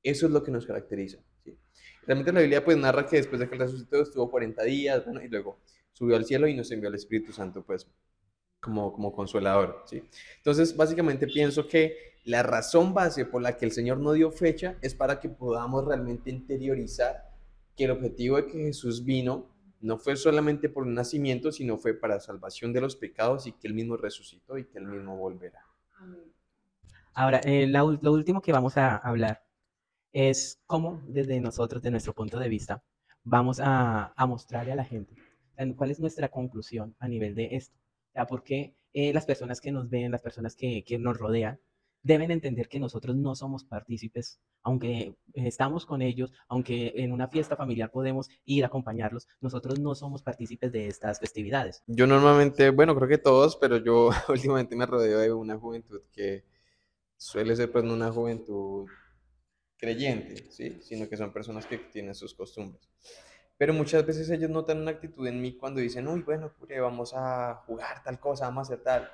[0.03, 1.19] Eso es lo que nos caracteriza.
[1.43, 1.57] ¿sí?
[2.05, 5.21] Realmente la Biblia pues narra que después de que él resucitó estuvo 40 días, bueno,
[5.21, 5.59] y luego
[5.91, 7.87] subió al cielo y nos envió al Espíritu Santo pues
[8.59, 9.83] como, como consolador.
[10.37, 14.77] Entonces, básicamente pienso que la razón base por la que el Señor no dio fecha
[14.81, 17.31] es para que podamos realmente interiorizar
[17.75, 21.95] que el objetivo de que Jesús vino no fue solamente por un nacimiento, sino fue
[21.95, 25.65] para salvación de los pecados y que Él mismo resucitó y que Él mismo volverá.
[27.13, 29.43] Ahora, eh, lo último que vamos a hablar
[30.13, 32.83] es cómo desde nosotros, de nuestro punto de vista,
[33.23, 35.13] vamos a, mostrarle a la gente
[35.75, 37.77] cuál es nuestra conclusión a nivel de esto.
[38.15, 41.59] O porque eh, las personas que nos ven, las personas que, que nos rodean,
[42.03, 47.55] deben entender que nosotros no somos partícipes, aunque estamos con ellos, aunque en una fiesta
[47.55, 51.83] familiar podemos ir a acompañarlos, nosotros no somos partícipes de estas festividades.
[51.87, 56.43] Yo normalmente, bueno, creo que todos, pero yo últimamente me rodeo de una juventud que
[57.17, 58.87] suele ser pues no una juventud
[59.77, 60.79] creyente, ¿sí?
[60.81, 62.87] Sino que son personas que tienen sus costumbres.
[63.57, 67.61] Pero muchas veces ellos notan una actitud en mí cuando dicen, uy, bueno, vamos a
[67.67, 69.11] jugar tal cosa, vamos a hacer tal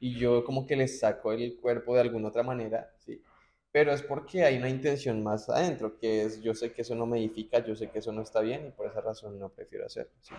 [0.00, 3.22] y yo como que les saco el cuerpo de alguna otra manera, ¿sí?
[3.70, 7.06] Pero es porque hay una intención más adentro, que es yo sé que eso no
[7.06, 9.86] me edifica, yo sé que eso no está bien y por esa razón no prefiero
[9.86, 10.34] hacerlo, ¿sí?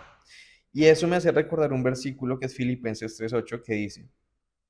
[0.72, 4.10] Y eso me hace recordar un versículo que es Filipenses 3.8 que dice,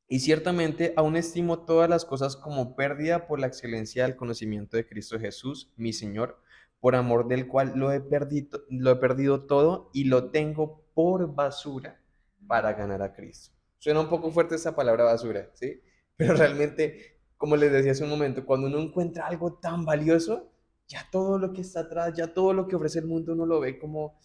[0.07, 4.87] y ciertamente aún estimo todas las cosas como pérdida por la excelencia del conocimiento de
[4.87, 6.41] Cristo Jesús, mi Señor,
[6.79, 11.35] por amor del cual lo he perdido, lo he perdido todo y lo tengo por
[11.35, 12.01] basura
[12.47, 13.58] para ganar a Cristo.
[13.79, 15.81] Suena un poco fuerte esa palabra basura, ¿sí?
[16.15, 20.51] Pero realmente, como les decía hace un momento, cuando uno encuentra algo tan valioso,
[20.87, 23.59] ya todo lo que está atrás, ya todo lo que ofrece el mundo, uno lo
[23.59, 24.19] ve como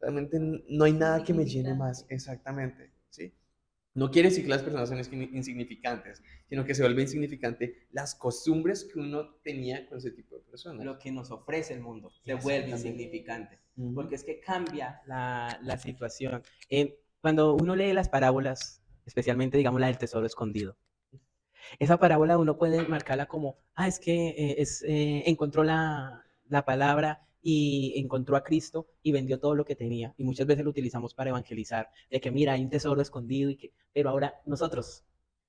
[0.00, 3.34] realmente no hay nada que me llene más, exactamente, ¿sí?
[3.92, 4.98] No quiere decir que las personas son
[5.34, 10.42] insignificantes, sino que se vuelve insignificante las costumbres que uno tenía con ese tipo de
[10.42, 10.86] personas.
[10.86, 13.58] Lo que nos ofrece el mundo se vuelve insignificante,
[13.94, 16.42] porque es que cambia la, la situación.
[16.68, 18.79] Eh, cuando uno lee las parábolas
[19.10, 20.76] especialmente, digamos, la del tesoro escondido.
[21.78, 26.64] Esa parábola uno puede marcarla como, ah, es que eh, es, eh, encontró la, la
[26.64, 30.14] palabra y encontró a Cristo y vendió todo lo que tenía.
[30.16, 33.56] Y muchas veces lo utilizamos para evangelizar, de que mira, hay un tesoro escondido, y
[33.56, 33.72] que...
[33.92, 35.04] pero ahora nosotros,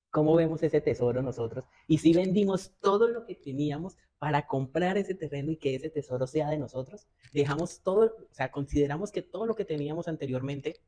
[0.09, 1.65] ¿cómo vemos ese tesoro nosotros?
[1.87, 6.25] Y si vendimos todo lo que teníamos para comprar ese terreno y que ese tesoro
[6.25, 10.81] sea de nosotros, dejamos todo, o sea, consideramos que todo lo que teníamos anteriormente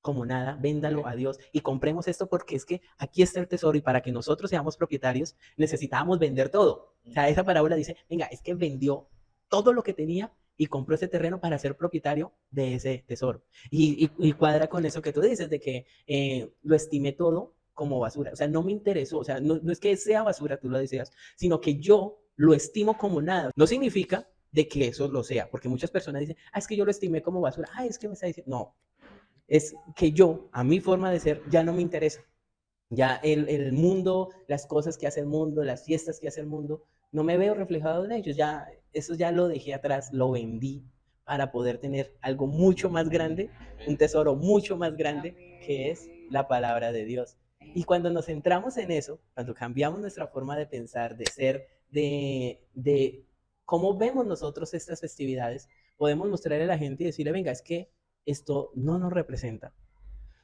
[0.00, 3.76] como nada, véndalo a Dios y compremos esto porque es que aquí está el tesoro
[3.76, 6.94] y para que nosotros seamos propietarios necesitábamos vender todo.
[7.06, 9.08] O sea, esa parábola dice, venga, es que vendió
[9.48, 13.42] todo lo que tenía y compró ese terreno para ser propietario de ese tesoro.
[13.70, 18.32] Y, cuadra con eso que tú dices, de que eh, lo estimé todo como basura.
[18.32, 20.78] O sea, no me interesó, o sea, no, no es que sea basura, tú lo
[20.78, 23.50] deseas, sino que yo lo estimo como nada.
[23.56, 26.84] No significa de que eso lo sea, porque muchas personas dicen, ah, es que yo
[26.84, 28.76] lo estimé como basura, ah, es que me está diciendo, no,
[29.50, 32.22] es que yo, a mi forma de ser, ya no me interesa.
[32.88, 36.46] Ya el, el, mundo, las cosas que hace el mundo, las fiestas que hace el
[36.46, 38.36] mundo, no me veo reflejado en ellos.
[38.36, 40.84] Ya, eso ya lo dejé atrás, lo vendí
[41.24, 43.50] para poder tener algo mucho más grande,
[43.88, 47.36] un tesoro mucho más grande, que es la palabra de Dios.
[47.74, 52.60] Y cuando nos centramos en eso, cuando cambiamos nuestra forma de pensar, de ser, de,
[52.74, 53.24] de
[53.64, 57.90] cómo vemos nosotros estas festividades, podemos mostrarle a la gente y decirle, venga, es que
[58.30, 59.72] esto no nos representa.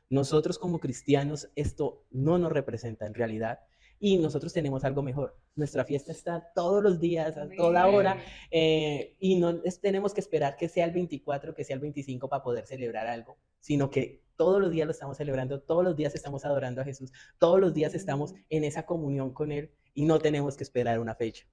[0.08, 3.60] Nosotros como cristianos, esto no nos representa en realidad.
[3.98, 5.36] Y nosotros tenemos algo mejor.
[5.54, 8.18] Nuestra fiesta está todos los días, a toda hora,
[8.50, 12.42] eh, y no tenemos que esperar que sea el 24, que sea el 25 para
[12.42, 16.44] poder celebrar algo, sino que todos los días lo estamos celebrando, todos los días estamos
[16.44, 20.58] adorando a Jesús, todos los días estamos en esa comunión con Él y no tenemos
[20.58, 21.46] que esperar una fecha,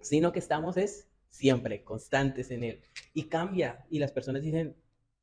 [0.00, 2.80] sino que estamos es siempre constantes en Él.
[3.14, 4.76] Y cambia, y las personas dicen,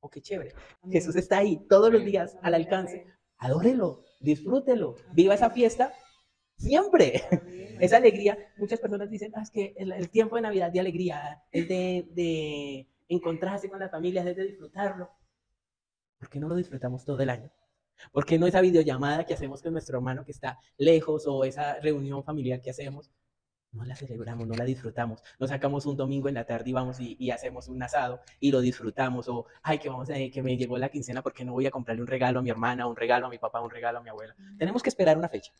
[0.04, 0.54] Oh, qué chévere.
[0.91, 3.06] Jesús está ahí todos los días al alcance.
[3.38, 5.93] Adórelo, disfrútelo, viva esa fiesta
[6.58, 7.24] siempre.
[7.80, 11.41] Esa alegría, muchas personas dicen, ah, es que el, el tiempo de Navidad de alegría,
[11.51, 15.10] es de, de encontrarse con la familia, es de disfrutarlo.
[16.20, 17.51] ¿Por qué no lo disfrutamos todo el año?
[18.12, 21.80] ¿Por qué no esa videollamada que hacemos con nuestro hermano que está lejos o esa
[21.80, 23.10] reunión familiar que hacemos?
[23.74, 25.21] No la celebramos, no la disfrutamos.
[25.39, 28.51] Nos sacamos un domingo en la tarde y vamos y, y hacemos un asado y
[28.51, 29.28] lo disfrutamos.
[29.28, 32.01] O, ay, que, vamos a, que me llegó la quincena porque no voy a comprarle
[32.01, 34.36] un regalo a mi hermana, un regalo a mi papá, un regalo a mi abuela.
[34.57, 35.51] Tenemos que esperar una fecha.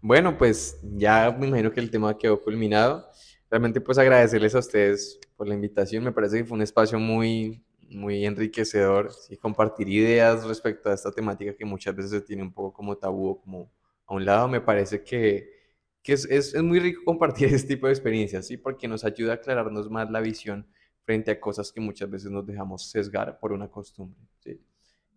[0.00, 3.08] Bueno, pues ya me imagino que el tema quedó culminado.
[3.48, 6.02] Realmente pues agradecerles a ustedes por la invitación.
[6.02, 9.12] Me parece que fue un espacio muy, muy enriquecedor.
[9.12, 12.96] Sí, compartir ideas respecto a esta temática que muchas veces se tiene un poco como
[12.96, 13.70] tabú, como
[14.06, 14.48] a un lado.
[14.48, 15.61] Me parece que,
[16.02, 18.56] que es, es, es muy rico compartir este tipo de experiencias, ¿sí?
[18.56, 20.66] Porque nos ayuda a aclararnos más la visión
[21.04, 24.60] frente a cosas que muchas veces nos dejamos sesgar por una costumbre, ¿sí?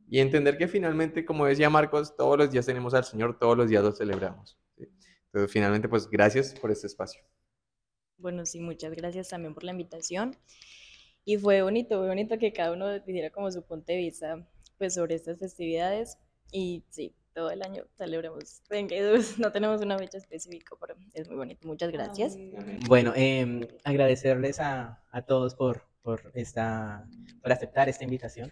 [0.08, 3.70] Y entender que finalmente, como decía Marcos, todos los días tenemos al Señor, todos los
[3.70, 4.58] días lo celebramos.
[4.78, 4.88] ¿sí?
[5.26, 7.24] Entonces, finalmente, pues gracias por este espacio.
[8.18, 10.38] Bueno, sí, muchas gracias también por la invitación.
[11.26, 14.94] Y fue bonito, fue bonito que cada uno diera como su punto de vista pues
[14.94, 16.18] sobre estas festividades.
[16.52, 21.36] Y sí, todo el año celebramos 32, no tenemos una fecha específica, pero es muy
[21.36, 21.68] bonito.
[21.68, 22.38] Muchas gracias.
[22.88, 27.06] Bueno, eh, agradecerles a, a todos por, por, esta,
[27.44, 28.52] por aceptar esta invitación.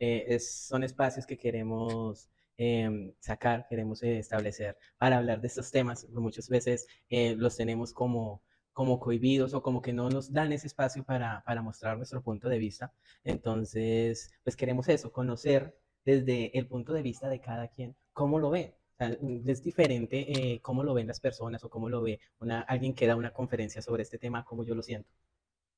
[0.00, 5.70] Eh, es, son espacios que queremos eh, sacar, queremos eh, establecer para hablar de estos
[5.70, 6.08] temas.
[6.10, 10.66] Muchas veces eh, los tenemos como, como cohibidos o como que no nos dan ese
[10.68, 12.94] espacio para, para mostrar nuestro punto de vista.
[13.22, 18.48] Entonces, pues queremos eso, conocer desde el punto de vista de cada quien cómo lo
[18.50, 18.74] ve.
[18.96, 19.14] Sea,
[19.46, 23.06] es diferente eh, cómo lo ven las personas o cómo lo ve una, alguien que
[23.06, 25.10] da una conferencia sobre este tema, cómo yo lo siento.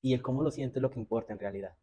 [0.03, 1.75] Y el cómo lo siento es lo que importa en realidad.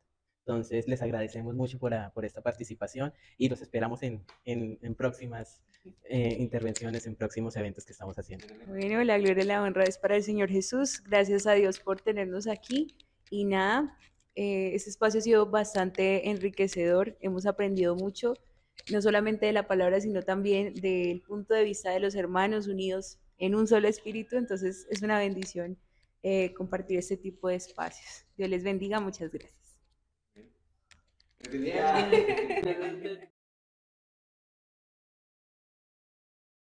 [0.45, 4.93] Entonces, les agradecemos mucho por, a- por esta participación y los esperamos en, en, en
[4.93, 5.61] próximas
[6.03, 8.45] eh, intervenciones, en próximos eventos que estamos haciendo.
[8.67, 11.01] Bueno, la gloria y la honra es para el Señor Jesús.
[11.03, 12.95] Gracias a Dios por tenernos aquí.
[13.31, 13.97] Y nada,
[14.35, 17.17] eh, este espacio ha sido bastante enriquecedor.
[17.21, 18.35] Hemos aprendido mucho,
[18.91, 23.19] no solamente de la palabra, sino también del punto de vista de los hermanos unidos
[23.37, 24.35] en un solo espíritu.
[24.37, 25.77] Entonces, es una bendición
[26.21, 28.25] eh, compartir este tipo de espacios.
[28.37, 28.99] Dios les bendiga.
[28.99, 29.63] Muchas gracias.